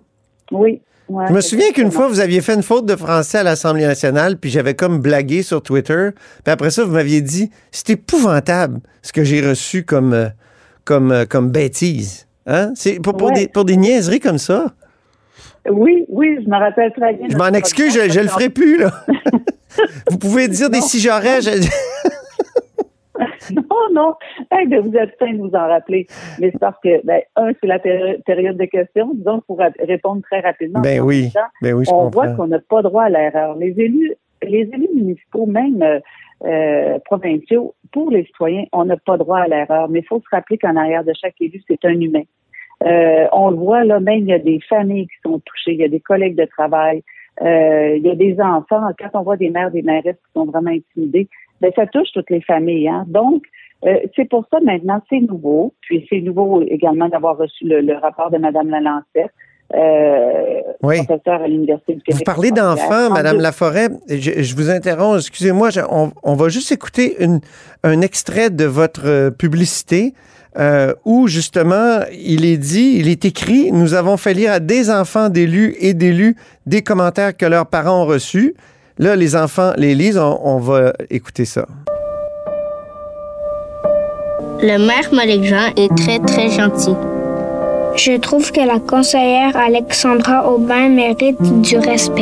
Oui. 0.51 0.81
ouais, 1.09 1.25
Je 1.29 1.33
me 1.33 1.41
souviens 1.41 1.71
qu'une 1.71 1.91
fois, 1.91 2.07
vous 2.07 2.19
aviez 2.19 2.41
fait 2.41 2.53
une 2.53 2.63
faute 2.63 2.85
de 2.85 2.95
français 2.95 3.39
à 3.39 3.43
l'Assemblée 3.43 3.85
nationale, 3.85 4.37
puis 4.37 4.49
j'avais 4.49 4.73
comme 4.75 4.99
blagué 4.99 5.41
sur 5.43 5.61
Twitter. 5.63 6.09
Puis 6.43 6.51
après 6.51 6.69
ça, 6.71 6.83
vous 6.83 6.91
m'aviez 6.93 7.21
dit, 7.21 7.49
c'est 7.71 7.91
épouvantable 7.91 8.79
ce 9.01 9.11
que 9.13 9.23
j'ai 9.23 9.41
reçu 9.47 9.83
comme, 9.83 10.13
euh, 10.13 10.27
comme, 10.85 11.11
euh, 11.11 11.25
comme 11.25 11.49
bêtise. 11.49 12.27
Hein? 12.45 12.71
C'est 12.75 12.99
pour, 12.99 13.15
pour 13.15 13.27
Ouais. 13.29 13.33
des, 13.33 13.47
pour 13.47 13.65
des 13.65 13.77
niaiseries 13.77 14.19
comme 14.19 14.37
ça? 14.37 14.73
Oui, 15.71 16.03
oui, 16.09 16.37
je 16.43 16.49
me 16.49 16.57
rappelle 16.57 16.91
très 16.91 17.13
bien. 17.13 17.27
Je 17.29 17.37
m'en 17.37 17.47
excuse, 17.53 17.93
je, 17.93 18.11
je 18.11 18.19
le 18.19 18.27
ferai 18.27 18.49
plus, 18.49 18.77
là. 18.79 18.91
vous 20.11 20.17
pouvez 20.17 20.49
dire 20.49 20.69
des 20.69 20.81
si 20.81 20.99
j'aurais. 20.99 21.41
je- 21.41 21.49
Non, 23.51 23.63
non. 23.93 24.13
De 24.69 24.77
vous 24.77 24.93
sain 24.93 25.33
de 25.33 25.37
vous 25.39 25.55
en 25.55 25.67
rappeler. 25.67 26.07
Mais 26.39 26.51
c'est 26.51 26.59
parce 26.59 26.79
que, 26.83 27.05
ben, 27.05 27.21
un, 27.35 27.51
c'est 27.59 27.67
la 27.67 27.79
péri- 27.79 28.21
période 28.25 28.57
de 28.57 28.65
questions. 28.65 29.13
Disons, 29.13 29.41
pour 29.47 29.59
répondre 29.79 30.21
très 30.21 30.39
rapidement. 30.39 30.81
Ben 30.81 31.01
En 31.01 31.05
oui, 31.05 31.31
temps, 31.33 31.39
ben 31.61 31.73
oui, 31.73 31.85
je 31.85 31.91
on 31.91 32.09
voit 32.09 32.29
qu'on 32.33 32.47
n'a 32.47 32.59
pas 32.59 32.81
droit 32.81 33.03
à 33.03 33.09
l'erreur. 33.09 33.55
Les 33.55 33.73
élus, 33.79 34.13
les 34.41 34.69
élus 34.73 34.89
municipaux, 34.95 35.45
même 35.45 35.81
euh, 35.81 35.99
euh, 36.45 36.99
provinciaux, 37.05 37.73
pour 37.91 38.11
les 38.11 38.23
citoyens, 38.25 38.65
on 38.71 38.85
n'a 38.85 38.97
pas 38.97 39.17
droit 39.17 39.39
à 39.39 39.47
l'erreur. 39.47 39.89
Mais 39.89 39.99
il 39.99 40.05
faut 40.05 40.19
se 40.19 40.25
rappeler 40.31 40.57
qu'en 40.57 40.75
arrière 40.75 41.03
de 41.03 41.13
chaque 41.19 41.35
élu, 41.41 41.61
c'est 41.67 41.83
un 41.85 41.99
humain. 41.99 42.23
Euh, 42.83 43.27
on 43.31 43.49
le 43.51 43.55
voit 43.57 43.83
là, 43.85 43.99
même 43.99 44.19
il 44.19 44.27
y 44.27 44.33
a 44.33 44.39
des 44.39 44.59
familles 44.67 45.07
qui 45.07 45.15
sont 45.23 45.39
touchées, 45.39 45.71
il 45.73 45.79
y 45.79 45.83
a 45.85 45.87
des 45.87 46.01
collègues 46.01 46.35
de 46.35 46.45
travail, 46.45 47.01
euh, 47.41 47.95
il 47.95 48.03
y 48.05 48.09
a 48.09 48.15
des 48.15 48.39
enfants. 48.41 48.89
Quand 48.99 49.09
on 49.19 49.23
voit 49.23 49.37
des 49.37 49.49
mères, 49.49 49.71
des 49.71 49.83
mairesses 49.83 50.17
qui 50.17 50.31
sont 50.35 50.45
vraiment 50.45 50.71
intimidées, 50.71 51.29
ben 51.61 51.71
ça 51.75 51.87
touche 51.87 52.11
toutes 52.13 52.29
les 52.29 52.41
familles. 52.41 52.89
Hein? 52.89 53.05
Donc, 53.07 53.43
euh, 53.85 53.97
c'est 54.15 54.29
pour 54.29 54.45
ça 54.51 54.59
maintenant, 54.61 55.01
c'est 55.09 55.19
nouveau. 55.19 55.73
Puis 55.81 56.05
c'est 56.09 56.21
nouveau 56.21 56.61
également 56.63 57.09
d'avoir 57.09 57.37
reçu 57.37 57.65
le, 57.65 57.81
le 57.81 57.95
rapport 57.95 58.31
de 58.31 58.37
Mme 58.37 58.69
Lalancette, 58.69 59.31
euh, 59.75 60.61
Oui. 60.83 60.97
professeure 61.03 61.41
à 61.41 61.47
l'Université 61.47 61.95
du 61.95 62.01
Québec. 62.01 62.19
Vous 62.19 62.23
parlez 62.33 62.51
d'enfants, 62.51 63.09
Madame 63.09 63.39
Laforêt. 63.39 63.89
Je, 64.09 64.41
je 64.43 64.55
vous 64.55 64.69
interromps, 64.69 65.17
excusez-moi. 65.19 65.69
on, 65.89 66.11
on 66.23 66.35
va 66.35 66.49
juste 66.49 66.71
écouter 66.71 67.15
une, 67.23 67.39
un 67.83 68.01
extrait 68.01 68.49
de 68.49 68.65
votre 68.65 69.07
euh, 69.07 69.31
publicité 69.31 70.13
euh, 70.59 70.93
où, 71.05 71.27
justement, 71.27 72.01
il 72.11 72.45
est 72.45 72.57
dit, 72.57 72.97
il 72.99 73.07
est 73.09 73.25
écrit, 73.25 73.71
nous 73.71 73.95
avons 73.95 74.17
fait 74.17 74.35
lire 74.35 74.51
à 74.51 74.59
des 74.59 74.91
enfants 74.91 75.29
d'élus 75.29 75.75
et 75.79 75.95
d'élus 75.95 76.35
des 76.67 76.83
commentaires 76.83 77.35
que 77.35 77.45
leurs 77.47 77.65
parents 77.65 78.03
ont 78.03 78.05
reçus. 78.05 78.53
Là, 78.99 79.15
les 79.15 79.35
enfants 79.35 79.71
les 79.77 79.95
lisent. 79.95 80.19
On, 80.19 80.39
on 80.43 80.59
va 80.59 80.93
écouter 81.09 81.45
ça. 81.45 81.65
Le 84.65 84.77
maire 84.77 85.13
Malik 85.13 85.43
Jean 85.43 85.73
est 85.75 85.93
très 85.93 86.19
très 86.19 86.49
gentil. 86.49 86.95
Je 87.97 88.17
trouve 88.17 88.49
que 88.49 88.61
la 88.61 88.79
conseillère 88.79 89.57
Alexandra 89.57 90.49
Aubin 90.49 90.87
mérite 90.87 91.41
du 91.41 91.77
respect. 91.77 92.21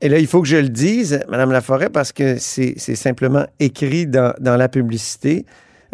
Et 0.00 0.08
là, 0.08 0.20
il 0.20 0.28
faut 0.28 0.40
que 0.40 0.46
je 0.46 0.58
le 0.58 0.68
dise, 0.68 1.24
Madame 1.28 1.50
Laforêt, 1.50 1.90
parce 1.90 2.12
que 2.12 2.38
c'est 2.38 2.74
c'est 2.76 2.94
simplement 2.94 3.44
écrit 3.58 4.06
dans, 4.06 4.34
dans 4.38 4.56
la 4.56 4.68
publicité. 4.68 5.44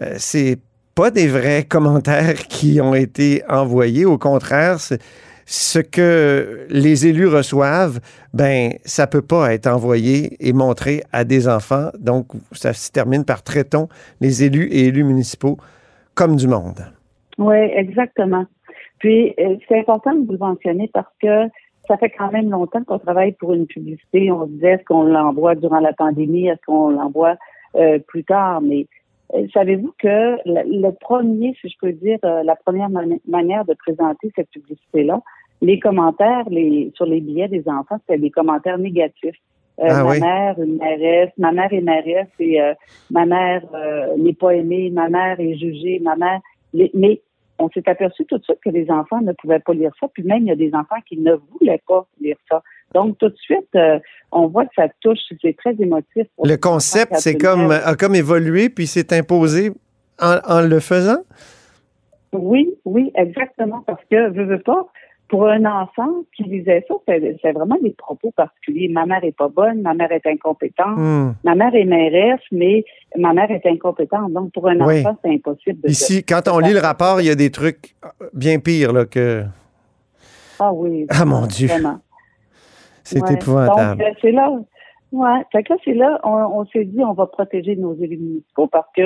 Euh, 0.03 0.17
c'est 0.19 0.59
pas 0.97 1.11
des 1.13 1.29
vrais 1.29 1.63
commentaires 1.69 2.49
qui 2.49 2.81
ont 2.81 2.95
été 2.95 3.43
envoyés. 3.49 4.05
Au 4.05 4.19
contraire, 4.19 4.79
ce 4.81 5.79
que 5.79 6.67
les 6.71 7.07
élus 7.07 7.29
reçoivent, 7.29 8.01
ben 8.35 8.73
ça 8.85 9.07
peut 9.07 9.23
pas 9.23 9.55
être 9.55 9.69
envoyé 9.69 10.37
et 10.41 10.53
montré 10.53 11.03
à 11.13 11.23
des 11.25 11.49
enfants. 11.49 11.91
Donc, 12.01 12.27
ça 12.51 12.73
se 12.73 12.91
termine 12.91 13.25
par 13.25 13.45
traitons 13.45 13.89
les 14.21 14.43
élus 14.43 14.67
et 14.73 14.87
élus 14.87 15.05
municipaux 15.05 15.59
comme 16.15 16.35
du 16.35 16.49
monde. 16.49 16.81
Oui, 17.39 17.57
exactement. 17.57 18.47
Puis, 18.99 19.35
euh, 19.39 19.57
c'est 19.69 19.79
important 19.79 20.15
de 20.15 20.27
vous 20.27 20.33
le 20.33 20.39
mentionner 20.39 20.91
parce 20.93 21.13
que 21.23 21.47
ça 21.87 21.97
fait 21.99 22.11
quand 22.11 22.33
même 22.33 22.51
longtemps 22.51 22.83
qu'on 22.83 22.99
travaille 22.99 23.33
pour 23.33 23.53
une 23.53 23.67
publicité. 23.67 24.33
On 24.33 24.47
se 24.47 24.51
disait, 24.53 24.73
est-ce 24.73 24.85
qu'on 24.85 25.05
l'envoie 25.05 25.55
durant 25.55 25.81
la 25.81 25.93
pandémie? 25.93 26.49
Est-ce 26.49 26.65
qu'on 26.67 26.89
l'envoie 26.89 27.37
euh, 27.77 27.99
plus 27.99 28.25
tard? 28.25 28.63
Mais 28.63 28.87
savez-vous 29.53 29.93
que 29.99 30.37
le, 30.45 30.91
premier, 30.93 31.57
si 31.61 31.69
je 31.69 31.77
peux 31.81 31.93
dire, 31.93 32.19
la 32.23 32.57
première 32.57 32.89
manière 33.27 33.65
de 33.65 33.75
présenter 33.75 34.33
cette 34.37 34.51
publicité-là, 34.51 35.21
les 35.62 35.81
commentaires 35.81 36.49
les, 36.51 36.93
sur 36.95 37.07
les 37.07 37.21
billets 37.21 37.49
des 37.49 37.67
enfants, 37.69 37.99
c'était 38.01 38.21
des 38.21 38.31
commentaires 38.31 38.79
négatifs. 38.79 39.37
Ah 39.79 40.05
ma 40.05 40.19
mère, 40.19 40.59
une 40.59 40.79
mairesse, 40.79 41.31
ma 41.37 41.53
mère 41.53 41.71
est 41.73 41.83
mairesse 41.83 42.29
et 42.39 42.59
ma 43.11 43.27
mère 43.27 43.62
n'est 44.17 44.35
pas 44.35 44.55
aimée, 44.55 44.91
ma 44.91 45.09
mère 45.09 45.39
est 45.39 45.57
jugée, 45.57 46.01
ma 46.03 46.17
mère. 46.17 46.41
mais 46.95 47.21
on 47.59 47.71
s'est 47.71 47.88
aperçu 47.88 48.25
tout 48.27 48.38
de 48.38 48.45
suite 48.45 48.59
que 48.64 48.71
les 48.71 48.90
enfants 48.90 49.21
ne 49.21 49.33
pouvaient 49.33 49.61
pas 49.61 49.73
lire 49.73 49.92
ça, 50.01 50.09
puis 50.12 50.23
même 50.23 50.42
il 50.42 50.49
y 50.49 50.53
a 50.53 50.57
des 50.57 50.75
enfants 50.75 51.01
qui 51.09 51.19
ne 51.19 51.35
voulaient 51.53 51.83
pas 51.87 52.07
lire 52.21 52.37
ça. 52.51 52.62
Donc 52.95 53.19
tout 53.19 53.29
de 53.29 53.37
suite, 53.37 53.69
euh, 53.75 53.99
on 54.33 54.47
voit 54.49 54.64
que 54.66 54.75
ça 54.77 54.88
touche, 55.01 55.19
c'est 55.40 55.57
très 55.57 55.75
émotif. 55.79 56.27
Le 56.42 56.57
concept, 56.57 57.16
c'est 57.16 57.37
comme 57.37 57.71
a 57.71 57.95
comme 57.95 58.14
évolué 58.14 58.69
puis 58.69 58.87
s'est 58.87 59.16
imposé 59.16 59.73
en, 60.21 60.62
le 60.62 60.81
faisant? 60.81 61.23
Oui, 62.33 62.75
oui, 62.85 63.12
exactement, 63.14 63.83
parce 63.87 64.03
que 64.11 64.35
je 64.35 64.42
veux 64.42 64.61
pas 64.61 64.87
pour 65.29 65.49
un 65.49 65.65
enfant 65.65 66.09
qui 66.37 66.45
lisait 66.45 66.85
ça, 66.87 66.95
c'est 67.07 67.53
vraiment 67.53 67.77
des 67.83 67.91
propos 67.91 68.31
particuliers. 68.31 68.89
Ma 68.89 69.07
mère 69.07 69.25
est 69.25 69.37
pas 69.37 69.49
bonne, 69.49 69.83
ma 69.83 69.95
mère 69.95 70.12
est 70.12 70.27
incompétente, 70.27 70.97
hmm. 70.97 71.35
ma 71.43 71.55
mère 71.55 71.75
est 71.75 71.85
mairesse, 71.85 72.41
mais 72.53 72.85
ma 73.17 73.33
mère 73.33 73.51
est 73.51 73.67
incompétente. 73.67 74.33
Donc, 74.33 74.53
pour 74.53 74.69
un 74.69 74.81
enfant, 74.81 75.19
c'est 75.25 75.31
impossible. 75.31 75.81
De 75.83 75.89
Ici, 75.89 76.23
quand 76.25 76.43
on 76.49 76.59
lit 76.61 76.73
le 76.73 76.81
rapport, 76.81 77.21
il 77.21 77.27
y 77.27 77.31
a 77.31 77.35
des 77.35 77.51
trucs 77.51 77.97
bien 78.33 78.61
pires 78.61 78.93
là, 78.93 79.05
que... 79.05 79.45
Ah 80.61 80.73
oui. 80.73 81.07
Ah 81.11 81.25
mon 81.25 81.47
Dieu. 81.47 81.69
C'est 83.03 83.31
épouvantable. 83.31 84.03
Donc, 84.03 84.17
c'est 84.21 84.33
là... 84.33 84.51
Ouais, 85.12 85.41
fait 85.53 85.62
que 85.62 85.73
là, 85.73 85.79
c'est 85.85 85.95
là, 85.95 86.21
on, 86.25 86.65
s'est 86.67 86.85
dit, 86.85 87.03
on 87.03 87.12
va 87.12 87.27
protéger 87.27 87.77
nos 87.77 87.95
élus 87.95 88.19
municipaux 88.19 88.67
parce 88.67 88.89
que, 88.95 89.03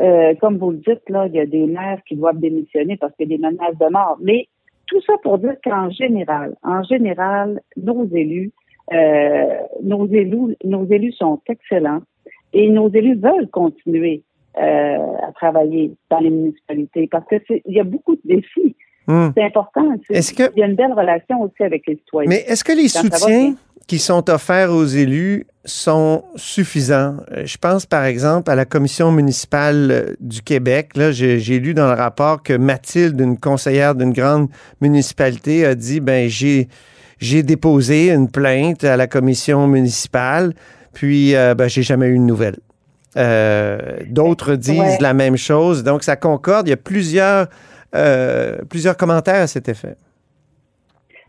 euh, 0.00 0.34
comme 0.40 0.58
vous 0.58 0.72
le 0.72 0.78
dites, 0.78 1.08
là, 1.08 1.26
il 1.26 1.34
y 1.34 1.40
a 1.40 1.46
des 1.46 1.66
maires 1.66 2.00
qui 2.06 2.16
doivent 2.16 2.38
démissionner 2.38 2.96
parce 2.96 3.14
qu'il 3.14 3.30
y 3.30 3.34
a 3.34 3.36
des 3.36 3.42
menaces 3.42 3.78
de 3.78 3.90
mort. 3.90 4.18
Mais 4.20 4.48
tout 4.90 5.00
ça 5.06 5.14
pour 5.22 5.38
dire 5.38 5.54
qu'en 5.64 5.88
général, 5.90 6.56
en 6.62 6.82
général, 6.82 7.60
nos 7.76 8.06
élus, 8.12 8.50
euh, 8.92 9.54
nos 9.82 10.06
élus, 10.08 10.56
nos 10.64 10.84
élus 10.86 11.12
sont 11.12 11.40
excellents 11.48 12.02
et 12.52 12.68
nos 12.68 12.90
élus 12.90 13.14
veulent 13.14 13.48
continuer 13.50 14.24
euh, 14.58 15.16
à 15.28 15.32
travailler 15.32 15.92
dans 16.10 16.18
les 16.18 16.30
municipalités 16.30 17.06
parce 17.06 17.24
que 17.28 17.36
il 17.48 17.74
y 17.74 17.80
a 17.80 17.84
beaucoup 17.84 18.16
de 18.16 18.22
défis. 18.24 18.76
Hmm. 19.06 19.30
C'est 19.36 19.44
important. 19.44 19.82
Est-ce 20.10 20.32
que 20.32 20.50
il 20.54 20.60
y 20.60 20.62
a 20.62 20.66
une 20.66 20.76
belle 20.76 20.92
relation 20.92 21.42
aussi 21.42 21.62
avec 21.62 21.82
les 21.86 21.96
citoyens. 21.96 22.28
Mais 22.28 22.44
est-ce 22.46 22.64
que 22.64 22.72
les 22.72 22.88
soutiens 22.88 23.54
qui 23.86 23.98
sont 23.98 24.28
offerts 24.30 24.70
aux 24.70 24.84
élus 24.84 25.46
sont 25.64 26.24
suffisants? 26.36 27.16
Euh, 27.32 27.44
je 27.44 27.56
pense 27.56 27.86
par 27.86 28.04
exemple 28.04 28.50
à 28.50 28.54
la 28.54 28.64
commission 28.64 29.10
municipale 29.10 29.88
euh, 29.90 30.14
du 30.20 30.42
Québec. 30.42 30.96
Là, 30.96 31.12
j'ai 31.12 31.58
lu 31.58 31.74
dans 31.74 31.86
le 31.86 31.94
rapport 31.94 32.42
que 32.42 32.52
Mathilde, 32.52 33.20
une 33.20 33.38
conseillère 33.38 33.94
d'une 33.94 34.12
grande 34.12 34.48
municipalité, 34.80 35.64
a 35.64 35.74
dit 35.74 36.00
ben 36.00 36.28
j'ai 36.28 36.68
j'ai 37.18 37.42
déposé 37.42 38.10
une 38.10 38.30
plainte 38.30 38.84
à 38.84 38.96
la 38.96 39.06
commission 39.06 39.66
municipale, 39.66 40.54
puis 40.94 41.34
euh, 41.34 41.54
ben, 41.54 41.68
j'ai 41.68 41.82
jamais 41.82 42.06
eu 42.06 42.18
de 42.18 42.24
nouvelles. 42.24 42.58
D'autres 44.06 44.54
disent 44.54 45.00
la 45.00 45.14
même 45.14 45.36
chose, 45.36 45.82
donc 45.82 46.04
ça 46.04 46.16
concorde. 46.16 46.68
Il 46.68 46.70
y 46.70 46.74
a 46.74 46.78
plusieurs 46.78 47.48
plusieurs 48.68 48.96
commentaires 48.96 49.42
à 49.42 49.46
cet 49.46 49.68
effet. 49.68 49.96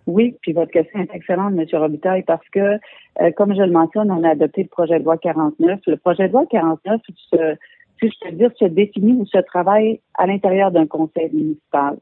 Oui, 0.08 0.36
puis 0.42 0.54
votre 0.54 0.72
question 0.72 1.00
est 1.00 1.14
excellente, 1.14 1.54
M. 1.58 1.66
Robitaille, 1.80 2.24
parce 2.24 2.48
que, 2.50 2.60
euh, 2.60 3.32
comme 3.36 3.56
je 3.56 3.62
le 3.62 3.72
mentionne, 3.72 4.12
on 4.12 4.24
a 4.24 4.30
adopté 4.32 4.64
le 4.64 4.70
projet 4.70 5.00
de 5.00 5.04
loi 5.04 5.18
49. 5.18 5.80
Le 5.86 5.98
projet 5.98 6.28
de 6.28 6.34
loi 6.34 6.46
49, 6.50 7.02
si 7.08 7.16
je 8.02 8.10
peux 8.22 8.36
dire, 8.36 8.52
se 8.58 8.66
définit 8.66 9.14
ou 9.14 9.26
se 9.26 9.38
travaille 9.38 10.02
à 10.16 10.26
l'intérieur 10.26 10.72
d'un 10.72 10.88
conseil 10.88 11.30
municipal. 11.32 11.98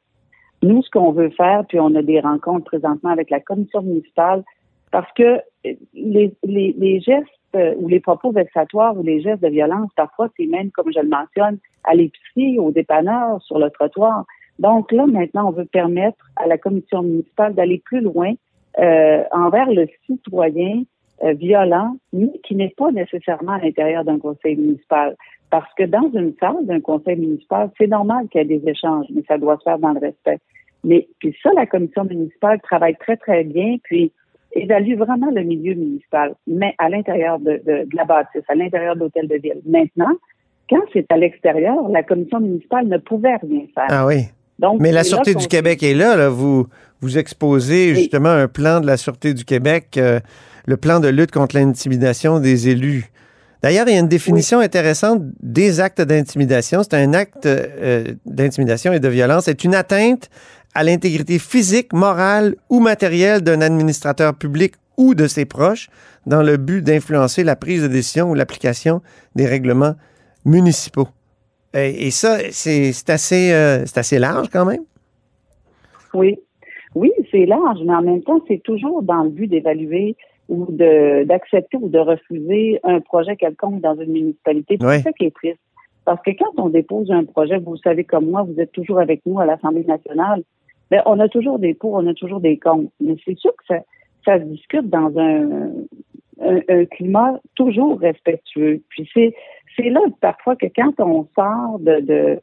Nous, 0.62 0.82
ce 0.82 0.89
qu'on 0.89 1.12
veut 1.12 1.30
faire, 1.30 1.65
puis 1.67 1.80
on 1.80 1.93
a 1.95 2.02
des 2.02 2.19
rencontres 2.19 2.65
présentement 2.65 3.10
avec 3.10 3.30
la 3.30 3.39
commission 3.39 3.82
municipale, 3.82 4.43
parce 4.91 5.12
que 5.13 5.39
euh, 5.65 5.74
les, 5.93 6.34
les, 6.43 7.00
gestes 7.02 7.28
euh, 7.56 7.76
ou 7.78 7.88
les 7.89 8.00
propos 8.00 8.32
vexatoires 8.32 8.98
ou 8.98 9.04
les 9.04 9.22
gestes 9.22 9.43
de 9.43 9.50
violence, 9.50 9.91
parfois, 9.95 10.30
c'est 10.38 10.48
même, 10.48 10.72
comme 10.72 10.91
je 10.93 11.00
le 11.00 11.10
mentionne, 11.10 11.60
à 11.84 11.95
l'épicerie, 11.95 12.60
au 12.60 12.72
dépanneur, 12.72 13.41
sur 13.41 13.60
le 13.60 13.69
trottoir. 13.69 14.26
Donc 14.60 14.91
là, 14.91 15.08
maintenant, 15.08 15.50
on 15.50 15.52
veut 15.52 15.65
permettre 15.65 16.30
à 16.36 16.48
la 16.48 16.58
commission 16.58 17.02
municipale 17.02 17.56
d'aller 17.56 17.82
plus 17.84 18.02
loin 18.02 18.34
euh, 18.78 19.24
envers 19.32 19.69
le 19.72 19.88
citoyen 20.06 20.84
euh, 21.24 21.34
violent, 21.34 21.95
mais 22.13 22.30
qui 22.43 22.56
n'est 22.56 22.74
pas 22.78 22.91
nécessairement 22.91 23.54
à 23.54 23.60
l'intérieur 23.60 24.04
d'un 24.04 24.19
conseil 24.19 24.56
municipal. 24.58 25.15
Parce 25.50 25.74
que 25.76 25.84
dans 25.84 26.10
une 26.13 26.34
salle 26.39 26.65
d'un 26.65 26.80
conseil 26.80 27.15
municipal, 27.17 27.72
c'est 27.78 27.88
normal 27.88 28.28
qu'il 28.28 28.41
y 28.41 28.43
ait 28.43 28.60
des 28.60 28.69
échanges, 28.69 29.08
mais 29.13 29.24
ça 29.28 29.38
doit 29.38 29.58
se 29.58 29.63
faire 29.63 29.80
dans 29.80 29.93
le 29.93 30.00
respect. 30.00 30.39
Mais 30.84 31.08
puis 31.19 31.36
ça, 31.41 31.52
la 31.56 31.65
commission 31.65 32.04
municipale 32.04 32.62
travaille 32.62 32.95
très, 32.98 33.17
très 33.17 33.43
bien, 33.43 33.78
puis 33.84 34.12
évalue 34.54 34.95
vraiment 34.95 35.30
le 35.32 35.43
milieu 35.43 35.74
municipal, 35.74 36.36
mais 36.48 36.74
à 36.78 36.89
l'intérieur 36.89 37.39
de, 37.39 37.62
de, 37.65 37.86
de 37.86 37.95
la 37.95 38.06
bâtisse, 38.06 38.43
à 38.48 38.56
l'intérieur 38.56 38.95
de 38.95 39.02
l'hôtel 39.02 39.28
de 39.28 39.36
ville. 39.36 39.62
Maintenant, 39.65 40.15
quand 40.69 40.82
c'est 40.93 41.12
à 41.12 41.17
l'extérieur, 41.17 41.88
la 41.89 42.04
commission 42.04 42.39
municipale 42.39 42.88
ne 42.88 42.98
pouvait 42.98 43.36
rien 43.38 43.65
faire. 43.74 43.88
Ah 43.89 44.06
oui. 44.06 44.26
Mais 44.80 44.91
la 44.91 45.04
Sûreté 45.04 45.36
du 45.36 45.48
Québec 45.48 45.84
est 45.84 45.93
là, 45.93 46.15
là. 46.15 46.30
Vous, 46.30 46.67
vous 47.02 47.17
exposez 47.17 47.95
justement 47.95 48.30
un 48.30 48.48
plan 48.48 48.80
de 48.80 48.88
la 48.88 48.98
Sûreté 48.98 49.34
du 49.34 49.45
Québec, 49.45 49.95
euh, 49.98 50.19
le 50.65 50.78
plan 50.78 51.00
de 51.00 51.08
lutte 51.08 51.32
contre 51.32 51.56
l'intimidation 51.56 52.39
des 52.39 52.69
élus. 52.69 53.12
D'ailleurs, 53.62 53.88
il 53.88 53.93
y 53.93 53.98
a 53.98 54.00
une 54.00 54.08
définition 54.08 54.60
intéressante 54.60 55.22
des 55.41 55.80
actes 55.82 56.02
d'intimidation. 56.02 56.82
C'est 56.84 56.95
un 56.95 57.13
acte 57.13 57.45
euh, 57.45 58.13
d'intimidation 58.26 58.93
et 58.93 59.00
de 59.00 59.08
violence. 59.08 59.45
C'est 59.45 59.63
une 59.63 59.76
atteinte 59.76 60.30
à 60.74 60.84
l'intégrité 60.84 61.39
physique, 61.39 61.91
morale 61.91 62.56
ou 62.69 62.80
matérielle 62.80 63.41
d'un 63.41 63.62
administrateur 63.62 64.36
public 64.36 64.76
ou 64.98 65.13
de 65.15 65.28
ses 65.28 65.45
proches 65.45 65.89
dans 66.26 66.43
le 66.43 66.58
but 66.58 66.82
d'influencer 66.82 67.43
la 67.43 67.56
prise 67.56 67.82
de 67.82 67.88
décision 67.88 68.30
ou 68.30 68.34
l'application 68.34 69.02
des 69.36 69.45
règlements 69.45 69.95
municipaux. 70.45 71.08
Et, 71.73 72.12
ça, 72.12 72.39
c'est 72.51 73.10
assez, 73.10 73.53
euh, 73.53 73.84
assez 73.95 74.19
large 74.19 74.49
quand 74.49 74.65
même? 74.65 74.84
Oui. 76.13 76.39
Oui, 76.95 77.12
c'est 77.32 77.45
large, 77.45 77.79
mais 77.86 77.93
en 77.93 78.01
même 78.01 78.23
temps, 78.23 78.41
c'est 78.47 78.62
toujours 78.63 79.03
dans 79.03 79.23
le 79.23 79.29
but 79.29 79.47
d'évaluer 79.47 80.15
ou 80.49 80.65
d'accepter 80.71 81.77
ou 81.77 81.89
de 81.89 81.99
refuser 81.99 82.79
un 82.84 82.99
projet 82.99 83.36
quelconque 83.36 83.82
dans 83.82 83.95
une 83.95 84.12
municipalité. 84.12 84.77
C'est 84.79 85.01
ça 85.01 85.12
qui 85.13 85.25
est 85.25 85.36
triste. 85.36 85.60
Parce 86.05 86.21
que 86.23 86.32
quand 86.32 86.51
on 86.58 86.69
dépose 86.69 87.12
un 87.12 87.23
projet, 87.23 87.60
vous 87.60 87.77
savez 87.77 88.03
comme 88.03 88.32
moi, 88.32 88.41
vous 88.41 88.60
êtes 88.60 88.71
toujours 88.71 88.99
avec 88.99 89.21
nous 89.27 89.39
à 89.39 89.45
l'Assemblée 89.45 89.86
nationale, 89.86 90.41
ben, 90.89 91.03
on 91.05 91.19
a 91.19 91.29
toujours 91.29 91.60
des 91.60 91.75
pour, 91.75 91.93
on 91.93 92.08
a 92.08 92.15
toujours 92.15 92.39
des 92.39 92.58
contre. 92.58 92.91
Mais 92.99 93.15
c'est 93.23 93.38
sûr 93.38 93.51
que 93.51 93.63
ça, 93.67 93.79
ça 94.25 94.39
se 94.39 94.45
discute 94.45 94.89
dans 94.89 95.15
un, 95.19 95.69
un, 96.41 96.86
climat 96.86 97.39
toujours 97.56 97.99
respectueux. 97.99 98.82
Puis 98.89 99.10
c'est 99.13 99.34
c'est 99.75 99.89
là 99.89 100.02
parfois 100.21 100.56
que 100.56 100.65
quand 100.75 100.99
on 100.99 101.28
sort 101.36 101.80
de, 101.80 101.99
de 102.02 102.39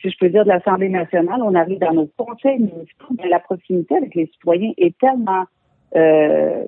si 0.00 0.10
je 0.10 0.16
peux 0.18 0.28
dire, 0.28 0.44
de 0.44 0.48
l'Assemblée 0.48 0.88
nationale, 0.88 1.40
on 1.42 1.54
arrive 1.54 1.78
dans 1.78 1.92
nos 1.92 2.08
conseils 2.16 2.58
municipaux, 2.58 3.14
mais 3.16 3.28
la 3.28 3.40
proximité 3.40 3.96
avec 3.96 4.14
les 4.14 4.26
citoyens 4.26 4.72
est 4.76 4.96
tellement 4.98 5.44
euh, 5.96 6.64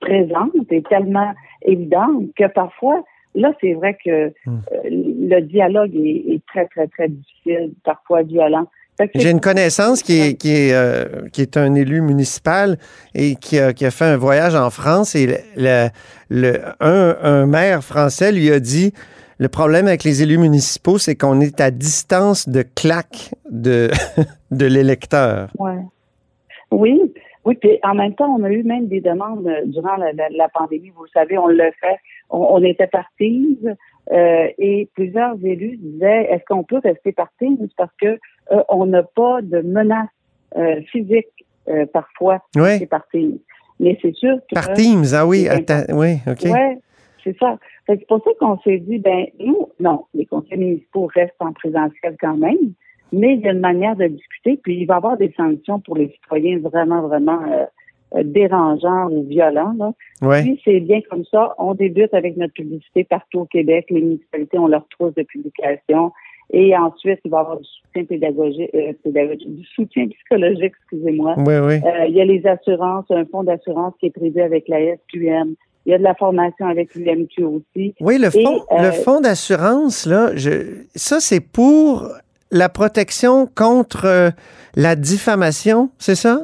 présente 0.00 0.52
et 0.70 0.82
tellement 0.82 1.32
évidente 1.62 2.34
que 2.36 2.46
parfois, 2.48 3.04
là, 3.34 3.52
c'est 3.60 3.74
vrai 3.74 3.96
que 4.04 4.28
hmm. 4.46 4.60
euh, 4.72 4.80
le 4.84 5.40
dialogue 5.40 5.94
est, 5.94 6.34
est, 6.34 6.46
très, 6.46 6.66
très, 6.66 6.86
très 6.88 7.08
difficile, 7.08 7.72
parfois 7.84 8.22
violent. 8.22 8.66
J'ai 9.14 9.30
une 9.30 9.40
connaissance 9.40 10.02
qui 10.02 10.20
est, 10.20 10.34
qui, 10.34 10.50
est, 10.50 10.72
euh, 10.72 11.28
qui 11.32 11.42
est 11.42 11.56
un 11.56 11.74
élu 11.74 12.00
municipal 12.00 12.78
et 13.14 13.36
qui 13.36 13.58
a, 13.58 13.72
qui 13.72 13.86
a 13.86 13.90
fait 13.90 14.04
un 14.04 14.16
voyage 14.16 14.54
en 14.54 14.70
France 14.70 15.14
et 15.14 15.44
le, 15.56 15.88
le, 16.30 16.60
un, 16.80 17.16
un 17.22 17.46
maire 17.46 17.84
français 17.84 18.32
lui 18.32 18.50
a 18.50 18.60
dit 18.60 18.92
le 19.38 19.48
problème 19.48 19.86
avec 19.86 20.02
les 20.02 20.22
élus 20.22 20.38
municipaux, 20.38 20.98
c'est 20.98 21.14
qu'on 21.14 21.40
est 21.40 21.60
à 21.60 21.70
distance 21.70 22.48
de 22.48 22.62
claque 22.62 23.32
de, 23.50 23.88
de 24.50 24.66
l'électeur. 24.66 25.48
Ouais. 25.58 25.78
Oui, 26.72 27.00
oui, 27.44 27.54
puis 27.54 27.78
en 27.82 27.94
même 27.94 28.14
temps, 28.14 28.34
on 28.38 28.42
a 28.42 28.50
eu 28.50 28.62
même 28.62 28.88
des 28.88 29.00
demandes 29.00 29.46
euh, 29.46 29.62
durant 29.66 29.96
la, 29.96 30.12
la, 30.12 30.48
pandémie. 30.48 30.90
Vous 30.90 31.04
le 31.04 31.10
savez, 31.14 31.38
on 31.38 31.46
le 31.46 31.70
fait. 31.80 31.96
On, 32.30 32.62
était 32.62 32.86
partis 32.86 33.58
euh, 34.12 34.48
et 34.58 34.88
plusieurs 34.94 35.34
élus 35.42 35.76
disaient 35.78 36.28
est-ce 36.30 36.44
qu'on 36.44 36.64
peut 36.64 36.80
rester 36.82 37.12
partis 37.12 37.58
parce 37.76 37.92
que 38.00 38.18
euh, 38.52 38.62
on 38.68 38.86
n'a 38.86 39.02
pas 39.02 39.40
de 39.42 39.60
menace 39.60 40.08
euh, 40.56 40.80
physique 40.90 41.46
euh, 41.68 41.86
parfois. 41.86 42.42
Ouais. 42.56 42.78
C'est 42.78 42.86
par 42.86 43.06
Teams. 43.08 43.38
Mais 43.80 43.98
c'est 44.02 44.14
sûr 44.14 44.36
que... 44.48 44.54
Par 44.54 44.72
Teams, 44.72 45.04
ah 45.12 45.26
oui, 45.26 45.48
attends, 45.48 45.84
oui, 45.90 46.16
OK. 46.26 46.50
Ouais, 46.50 46.78
c'est 47.22 47.36
ça. 47.38 47.58
C'est 47.86 48.06
pour 48.06 48.22
ça 48.24 48.30
qu'on 48.40 48.58
s'est 48.60 48.78
dit, 48.78 48.98
ben 48.98 49.26
nous, 49.38 49.68
non, 49.78 50.04
les 50.14 50.26
conseils 50.26 50.58
municipaux 50.58 51.08
restent 51.14 51.40
en 51.40 51.52
présentiel 51.52 52.16
quand 52.20 52.36
même, 52.36 52.72
mais 53.12 53.34
il 53.34 53.40
y 53.40 53.48
a 53.48 53.52
une 53.52 53.60
manière 53.60 53.96
de 53.96 54.06
discuter, 54.06 54.58
puis 54.62 54.80
il 54.80 54.86
va 54.86 54.94
y 54.94 54.96
avoir 54.96 55.16
des 55.16 55.32
sanctions 55.36 55.80
pour 55.80 55.96
les 55.96 56.08
citoyens 56.08 56.58
vraiment, 56.58 57.02
vraiment 57.02 57.40
euh, 57.50 57.64
euh, 58.16 58.22
dérangeants 58.24 59.10
ou 59.10 59.24
violents. 59.24 59.74
Là. 59.78 59.92
Ouais. 60.22 60.42
Puis 60.42 60.60
c'est 60.64 60.80
bien 60.80 61.00
comme 61.10 61.24
ça. 61.26 61.54
On 61.58 61.74
débute 61.74 62.14
avec 62.14 62.36
notre 62.36 62.54
publicité 62.54 63.04
partout 63.04 63.40
au 63.40 63.44
Québec. 63.44 63.86
Les 63.90 64.00
municipalités 64.00 64.58
ont 64.58 64.66
leur 64.66 64.86
trousse 64.88 65.14
de 65.14 65.22
publication. 65.22 66.12
Et 66.50 66.74
ensuite, 66.74 67.20
il 67.24 67.30
va 67.30 67.38
y 67.38 67.40
avoir 67.40 67.58
du 67.58 67.66
soutien 67.66 68.04
pédagogique, 68.04 68.70
euh, 68.74 68.92
pédagogique 69.04 69.54
du 69.54 69.64
soutien 69.64 70.08
psychologique, 70.08 70.72
excusez-moi. 70.80 71.34
Oui, 71.38 71.54
oui. 71.58 71.74
Euh, 71.84 72.06
il 72.08 72.14
y 72.14 72.20
a 72.22 72.24
les 72.24 72.46
assurances, 72.46 73.04
un 73.10 73.26
fonds 73.26 73.44
d'assurance 73.44 73.92
qui 74.00 74.06
est 74.06 74.10
prévu 74.10 74.40
avec 74.40 74.66
la 74.68 74.78
SQM. 74.96 75.54
Il 75.84 75.92
y 75.92 75.94
a 75.94 75.98
de 75.98 76.02
la 76.02 76.14
formation 76.14 76.66
avec 76.66 76.94
l'UMQ 76.94 77.44
aussi. 77.44 77.94
Oui, 78.00 78.18
le 78.18 78.28
Et, 78.28 78.42
fonds, 78.42 78.62
euh, 78.72 78.82
le 78.82 78.92
fonds 78.92 79.20
d'assurance, 79.20 80.06
là, 80.06 80.34
je, 80.34 80.84
ça, 80.94 81.20
c'est 81.20 81.40
pour 81.40 82.08
la 82.50 82.68
protection 82.68 83.46
contre 83.46 84.04
euh, 84.04 84.30
la 84.74 84.96
diffamation, 84.96 85.90
c'est 85.98 86.14
ça? 86.14 86.42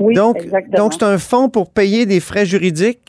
Oui, 0.00 0.14
donc, 0.14 0.36
exactement. 0.38 0.84
donc 0.84 0.94
c'est 0.94 1.04
un 1.04 1.18
fonds 1.18 1.48
pour 1.48 1.70
payer 1.70 2.06
des 2.06 2.20
frais 2.20 2.46
juridiques? 2.46 3.08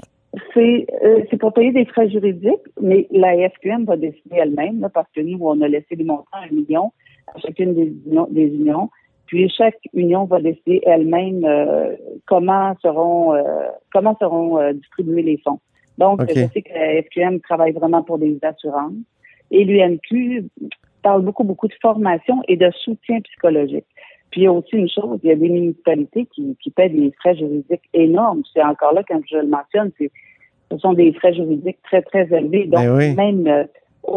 C'est 0.54 0.88
euh, 1.04 1.38
pour 1.39 1.54
payer 1.54 1.71
des 1.71 1.86
frais 1.86 2.10
juridiques, 2.10 2.67
mais 2.82 3.08
la 3.12 3.50
FQM 3.50 3.86
va 3.86 3.98
décider 3.98 4.36
elle-même, 4.38 4.88
parce 4.93 5.08
que 5.15 5.21
nous, 5.21 5.39
on 5.41 5.62
a 5.62 5.67
laissé 5.67 5.95
les 5.95 6.04
montants 6.04 6.26
un 6.34 6.54
million 6.54 6.91
à 7.34 7.39
chacune 7.39 7.74
des 7.74 7.93
unions, 8.06 8.28
des 8.30 8.48
unions. 8.48 8.89
Puis 9.28 9.50
chaque 9.50 9.80
union 9.93 10.26
va 10.26 10.39
décider 10.39 10.82
elle-même 10.86 11.43
euh, 11.45 11.95
comment 12.28 12.76
seront 12.84 13.34
comment 13.91 14.15
seront 14.19 14.71
distribués 14.74 15.24
les 15.24 15.41
fonds. 15.43 15.60
Donc, 15.98 16.21
je 16.30 16.34
sais 16.34 16.62
que 16.62 16.74
la 16.74 17.02
FQM 17.02 17.39
travaille 17.39 17.71
vraiment 17.71 18.04
pour 18.04 18.19
des 18.19 18.38
assurances. 18.43 18.93
Et 19.52 19.63
l'UMQ 19.63 20.45
parle 21.08 21.22
beaucoup, 21.28 21.44
beaucoup 21.52 21.68
de 21.76 21.78
formation 21.88 22.36
et 22.52 22.58
de 22.58 22.70
soutien 22.84 23.18
psychologique. 23.28 23.86
Puis 24.32 24.41
il 24.41 24.44
y 24.46 24.48
a 24.48 24.52
aussi 24.60 24.76
une 24.84 24.89
chose, 24.89 25.18
il 25.24 25.30
y 25.30 25.34
a 25.38 25.39
des 25.46 25.50
municipalités 25.58 26.24
qui, 26.34 26.44
qui 26.62 26.70
paient 26.78 26.89
des 26.89 27.12
frais 27.20 27.36
juridiques 27.41 27.88
énormes. 27.94 28.41
C'est 28.54 28.63
encore 28.74 28.94
là, 28.98 29.02
quand 29.08 29.22
je 29.32 29.38
le 29.38 29.48
mentionne, 29.48 29.91
c'est 29.98 30.12
ce 30.72 30.78
sont 30.80 30.94
des 30.94 31.13
frais 31.13 31.34
juridiques 31.34 31.78
très, 31.89 32.02
très 32.02 32.26
élevés. 32.38 32.65
Donc, 32.65 32.84
Ben 32.86 32.96
oui. 32.98 33.13
même 33.24 33.46
euh, 33.48 33.63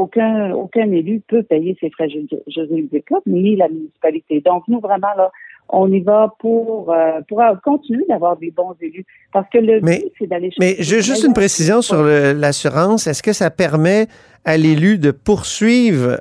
aucun, 0.03 0.53
aucun 0.63 0.91
élu 1.01 1.21
peut 1.33 1.43
payer 1.43 1.77
ces 1.81 1.91
frais 1.91 2.09
ju- 2.09 2.27
juridiques-là, 2.57 3.19
ni 3.27 3.55
la 3.63 3.69
municipalité. 3.69 4.41
Donc, 4.41 4.63
nous, 4.67 4.81
vraiment, 4.81 5.15
là, 5.17 5.31
on 5.69 5.87
y 5.93 6.01
va 6.01 6.35
pour, 6.41 6.91
euh, 6.91 7.21
pour 7.29 7.43
continuer 7.63 8.05
d'avoir 8.09 8.35
des 8.39 8.51
bons 8.51 8.75
élus. 8.81 9.05
Parce 9.35 9.49
que 9.53 9.59
le 9.59 9.81
Mais- 9.83 9.99
but, 9.99 10.13
c'est 10.19 10.27
d'aller 10.27 10.51
Mais 10.59 10.69
chercher 10.77 10.83
j'ai 10.85 10.97
des 10.97 11.03
juste 11.03 11.25
une 11.29 11.35
précision 11.43 11.79
sur 11.83 12.03
l'assurance. 12.03 13.07
Est-ce 13.07 13.23
que 13.23 13.35
ça 13.35 13.51
permet 13.51 14.07
à 14.47 14.57
l'élu 14.57 14.93
de 14.99 15.11
poursuivre, 15.11 16.17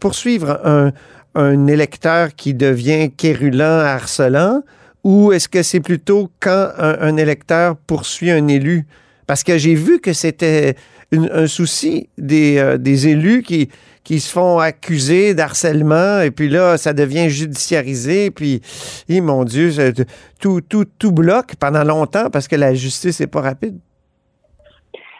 poursuivre 0.00 0.60
un, 1.34 1.66
électeur 1.66 2.34
qui 2.34 2.54
devient 2.54 3.10
quérulant, 3.10 3.64
harcelant, 3.64 4.62
ou 5.04 5.32
est-ce 5.32 5.48
que 5.48 5.62
c'est 5.62 5.80
plutôt 5.80 6.30
quand 6.40 6.68
un, 6.78 7.16
électeur 7.16 7.76
poursuit 7.76 8.30
un 8.30 8.48
élu? 8.48 8.86
Parce 9.26 9.42
que 9.42 9.56
j'ai 9.58 9.74
vu 9.74 10.00
que 10.00 10.12
c'était 10.12 10.74
un 11.12 11.46
souci 11.46 12.08
des, 12.18 12.58
euh, 12.58 12.76
élus 12.84 13.42
qui, 13.42 13.68
se 14.20 14.30
font 14.30 14.58
accuser 14.58 15.34
d'harcèlement 15.34 16.20
et 16.20 16.30
puis 16.30 16.48
là, 16.48 16.76
ça 16.76 16.92
devient 16.92 17.28
judiciarisé. 17.28 18.30
Puis, 18.30 18.60
mon 19.08 19.44
Dieu, 19.44 19.70
tout, 20.40 20.60
tout, 20.60 20.84
tout 20.98 21.12
bloque 21.12 21.56
pendant 21.58 21.84
longtemps 21.84 22.30
parce 22.30 22.46
que 22.46 22.56
la 22.56 22.74
justice 22.74 23.20
n'est 23.20 23.26
pas 23.26 23.40
rapide. 23.40 23.78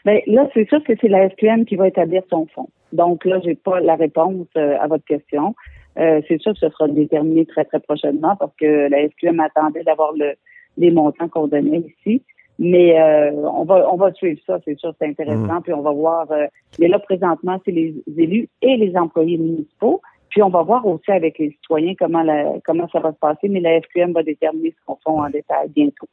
Ben, 0.05 0.21
là, 0.27 0.49
c'est 0.53 0.69
sûr 0.69 0.83
que 0.85 0.93
c'est 1.01 1.09
la 1.09 1.29
SQM 1.31 1.65
qui 1.65 1.77
va 1.77 1.89
établir 1.89 2.23
son 2.29 2.47
fonds. 2.55 2.69
Donc 2.93 3.25
là, 3.25 3.41
j'ai 3.45 3.55
pas 3.55 3.81
la 3.81 3.97
réponse 3.97 4.47
euh, 4.57 4.77
à 4.81 4.87
votre 4.87 5.05
question. 5.05 5.55
Euh, 5.99 6.21
c'est 6.29 6.41
sûr 6.41 6.53
que 6.53 6.59
ce 6.59 6.69
sera 6.71 6.89
déterminé 6.89 7.45
très, 7.47 7.65
très 7.65 7.81
prochainement 7.81 8.37
parce 8.37 8.55
que 8.57 8.89
la 8.89 9.09
SQM 9.09 9.41
attendait 9.41 9.85
d'avoir 9.85 10.13
le, 10.13 10.33
les 10.79 10.91
montants 10.91 11.29
qu'on 11.29 11.49
donnait 11.49 11.83
ici. 11.99 12.23
Mais 12.59 13.01
euh, 13.01 13.33
on 13.33 13.65
va 13.65 13.91
on 13.93 13.97
va 13.97 14.13
suivre 14.13 14.41
ça, 14.47 14.59
c'est 14.65 14.79
sûr, 14.79 14.95
c'est 14.99 15.09
intéressant. 15.09 15.61
Puis 15.63 15.73
on 15.73 15.81
va 15.83 15.91
voir. 15.93 16.31
euh, 16.31 16.47
mais 16.79 16.89
là, 16.89 16.99
présentement, 16.99 17.61
c'est 17.65 17.73
les 17.73 17.95
élus 18.17 18.49
et 18.61 18.77
les 18.77 18.97
employés 18.97 19.39
municipaux. 19.39 20.01
Puis 20.29 20.43
on 20.43 20.49
va 20.49 20.63
voir 20.63 20.87
aussi 20.87 21.11
avec 21.11 21.39
les 21.39 21.51
citoyens 21.51 21.95
comment 21.99 22.23
la, 22.23 22.45
comment 22.65 22.89
ça 22.91 23.01
va 23.01 23.13
se 23.13 23.19
passer. 23.19 23.49
Mais 23.49 23.61
la 23.61 23.81
SQM 23.81 24.13
va 24.13 24.23
déterminer 24.23 24.71
ce 24.71 24.87
qu'on 24.87 24.97
fait 24.97 25.21
en 25.21 25.31
détail 25.31 25.69
bientôt. 25.71 26.07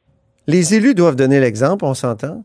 Les 0.46 0.74
élus 0.74 0.94
doivent 0.94 1.16
donner 1.16 1.40
l'exemple, 1.40 1.84
on 1.84 1.94
s'entend? 1.94 2.42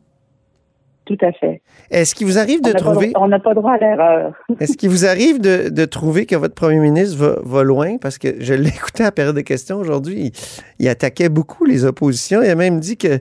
Tout 1.06 1.18
à 1.22 1.32
fait. 1.34 1.62
Est-ce 1.92 2.16
qu'il 2.16 2.26
vous 2.26 2.38
arrive 2.40 2.60
On 2.64 2.68
de 2.68 2.74
pas, 2.74 2.80
trouver, 2.80 3.12
on 3.16 3.28
n'a 3.28 3.40
pas 3.40 3.54
droit 3.54 3.74
à 3.74 3.78
l'erreur. 3.78 4.34
est-ce 4.60 4.76
qu'il 4.76 4.90
vous 4.90 5.06
arrive 5.06 5.40
de, 5.40 5.70
de 5.70 5.86
trouver 5.86 6.26
que 6.26 6.36
votre 6.36 6.56
premier 6.56 6.80
ministre 6.80 7.18
va, 7.18 7.36
va 7.44 7.64
loin? 7.64 7.98
Parce 7.98 8.18
que 8.18 8.42
je 8.44 8.54
l'ai 8.56 8.70
écouté 8.76 9.04
à 9.04 9.08
la 9.08 9.12
période 9.12 9.36
de 9.36 9.42
questions 9.42 9.78
aujourd'hui. 9.78 10.32
Il, 10.80 10.86
il 10.86 10.90
attaquait 10.90 11.30
beaucoup 11.30 11.64
les 11.66 11.86
oppositions. 11.86 12.42
Il 12.42 12.50
a 12.50 12.56
même 12.56 12.80
dit 12.80 12.98
que 12.98 13.20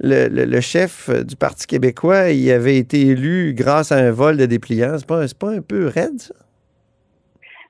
le, 0.00 0.28
le- 0.28 0.44
le 0.44 0.60
chef 0.60 1.08
du 1.24 1.36
Parti 1.36 1.66
québécois, 1.66 2.30
il 2.30 2.50
avait 2.50 2.76
été 2.76 3.00
élu 3.00 3.54
grâce 3.54 3.92
à 3.92 3.96
un 3.96 4.10
vol 4.10 4.36
de 4.36 4.44
dépliants. 4.46 4.96
C'est 4.98 5.06
pas, 5.06 5.24
pas 5.38 5.50
un 5.52 5.60
peu 5.62 5.86
raide, 5.86 6.20
ça? 6.20 6.34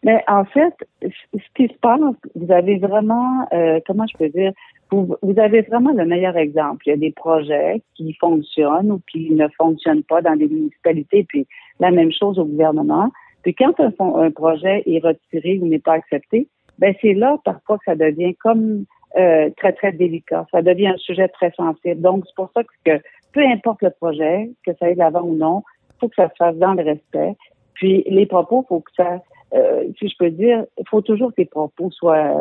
Mais 0.04 0.20
en 0.26 0.44
fait, 0.44 0.74
ce 1.02 1.38
qui 1.54 1.68
se 1.68 1.78
passe, 1.80 2.00
vous 2.34 2.52
avez 2.52 2.78
vraiment, 2.78 3.46
euh, 3.52 3.78
comment 3.86 4.04
je 4.10 4.18
peux 4.18 4.28
dire, 4.30 4.50
vous, 4.92 5.16
vous 5.22 5.38
avez 5.40 5.62
vraiment 5.62 5.92
le 5.92 6.04
meilleur 6.04 6.36
exemple. 6.36 6.86
Il 6.86 6.90
y 6.90 6.92
a 6.92 6.96
des 6.96 7.12
projets 7.12 7.82
qui 7.94 8.12
fonctionnent 8.14 8.92
ou 8.92 9.00
qui 9.10 9.30
ne 9.30 9.48
fonctionnent 9.56 10.02
pas 10.02 10.20
dans 10.20 10.36
des 10.36 10.48
municipalités, 10.48 11.24
puis 11.24 11.46
la 11.80 11.90
même 11.90 12.12
chose 12.12 12.38
au 12.38 12.44
gouvernement. 12.44 13.10
Puis 13.42 13.54
quand 13.54 13.80
un, 13.80 13.92
un 13.98 14.30
projet 14.30 14.82
est 14.86 15.02
retiré 15.02 15.58
ou 15.60 15.66
n'est 15.66 15.78
pas 15.78 15.94
accepté, 15.94 16.46
ben 16.78 16.94
c'est 17.00 17.14
là 17.14 17.38
parfois 17.44 17.78
que 17.78 17.84
ça 17.86 17.96
devient 17.96 18.34
comme 18.36 18.84
euh, 19.16 19.50
très 19.56 19.72
très 19.72 19.92
délicat. 19.92 20.46
Ça 20.52 20.62
devient 20.62 20.88
un 20.88 20.96
sujet 20.98 21.28
très 21.28 21.50
sensible. 21.52 22.00
Donc 22.00 22.24
c'est 22.26 22.34
pour 22.36 22.50
ça 22.54 22.62
que 22.84 23.00
peu 23.32 23.40
importe 23.40 23.82
le 23.82 23.90
projet, 23.90 24.50
que 24.64 24.72
ça 24.78 24.86
aille 24.86 24.94
de 24.94 24.98
l'avant 24.98 25.22
ou 25.22 25.34
non, 25.34 25.62
il 25.90 26.00
faut 26.00 26.08
que 26.08 26.16
ça 26.16 26.28
se 26.28 26.36
fasse 26.38 26.56
dans 26.56 26.74
le 26.74 26.82
respect. 26.82 27.34
Puis 27.74 28.04
les 28.06 28.26
propos, 28.26 28.64
faut 28.68 28.80
que 28.80 28.92
ça 28.96 29.20
euh, 29.54 29.84
si 29.98 30.08
je 30.08 30.14
peux 30.18 30.30
dire, 30.30 30.64
il 30.78 30.84
faut 30.88 31.02
toujours 31.02 31.30
que 31.30 31.40
les 31.42 31.46
propos 31.46 31.90
soient, 31.90 32.34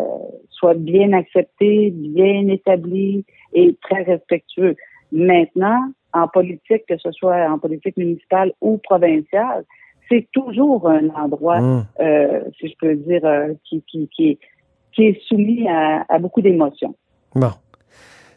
soient 0.49 0.73
bien 0.73 1.11
acceptés, 1.13 1.91
bien 1.91 2.47
établis 2.47 3.25
et 3.53 3.75
très 3.81 4.03
respectueux. 4.03 4.75
Maintenant, 5.11 5.79
en 6.13 6.27
politique, 6.27 6.83
que 6.87 6.97
ce 6.97 7.11
soit 7.11 7.49
en 7.49 7.59
politique 7.59 7.97
municipale 7.97 8.51
ou 8.61 8.77
provinciale, 8.77 9.65
c'est 10.09 10.27
toujours 10.33 10.89
un 10.89 11.09
endroit, 11.09 11.59
Mmh. 11.61 11.85
euh, 12.01 12.41
si 12.59 12.67
je 12.69 12.75
peux 12.79 12.95
dire, 12.95 13.25
euh, 13.25 13.53
qui, 13.65 13.83
qui, 13.89 14.09
qui, 14.13 14.29
est, 14.31 14.39
qui 14.93 15.07
est 15.07 15.21
soumis 15.27 15.67
à, 15.69 16.05
à 16.09 16.19
beaucoup 16.19 16.41
d'émotions. 16.41 16.95
Bon. 17.35 17.51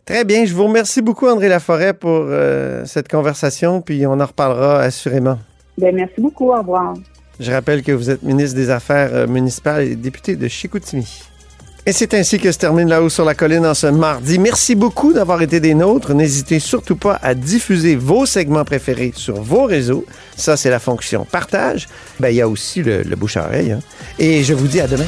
Très 0.05 0.25
bien. 0.25 0.45
Je 0.45 0.55
vous 0.55 0.65
remercie 0.65 1.01
beaucoup, 1.01 1.27
André 1.27 1.49
Laforêt, 1.49 1.95
pour 1.95 2.11
euh, 2.11 2.85
cette 2.85 3.09
conversation, 3.09 3.81
puis 3.81 4.07
on 4.07 4.21
en 4.21 4.27
reparlera 4.27 4.81
assurément. 4.81 5.39
Bien, 5.79 5.93
merci 5.93 6.21
beaucoup. 6.21 6.51
Au 6.51 6.59
revoir. 6.59 6.95
Je 7.41 7.51
rappelle 7.51 7.83
que 7.83 7.93
vous 7.93 8.11
êtes 8.11 8.23
ministre 8.23 8.57
des 8.57 8.71
Affaires 8.71 9.11
euh, 9.13 9.27
municipales 9.27 9.83
et 9.85 9.97
député 9.97 10.37
de 10.37 10.47
Chicoutimi. 10.49 11.23
Et 11.87 11.93
c'est 11.93 12.15
ainsi 12.15 12.39
que 12.39 12.51
se 12.51 12.57
termine 12.57 12.89
La 12.89 13.03
Haut 13.03 13.11
sur 13.11 13.27
la 13.27 13.35
Colline 13.35 13.67
en 13.67 13.75
ce 13.75 13.89
mardi. 13.89 14.39
Merci 14.39 14.75
beaucoup 14.75 15.13
d'avoir 15.13 15.43
été 15.43 15.61
des 15.61 15.75
nôtres. 15.75 16.15
N'hésitez 16.15 16.59
surtout 16.59 16.97
pas 16.97 17.19
à 17.23 17.35
diffuser 17.35 17.95
vos 17.95 18.25
segments 18.25 18.65
préférés 18.65 19.13
sur 19.15 19.43
vos 19.43 19.65
réseaux. 19.65 20.07
Ça, 20.35 20.57
c'est 20.57 20.71
la 20.71 20.79
fonction 20.79 21.27
partage. 21.27 21.87
Ben, 22.21 22.31
il 22.31 22.37
y 22.37 22.41
a 22.41 22.49
aussi 22.49 22.83
le, 22.83 23.03
bouche 23.17 23.37
à 23.37 23.45
oreille. 23.47 23.73
hein. 23.73 23.81
Et 24.19 24.43
je 24.45 24.55
vous 24.55 24.67
dis 24.67 24.81
à 24.81 24.87
demain. 24.87 25.05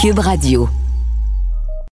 Cube 0.00 0.18
Radio. 0.18 0.81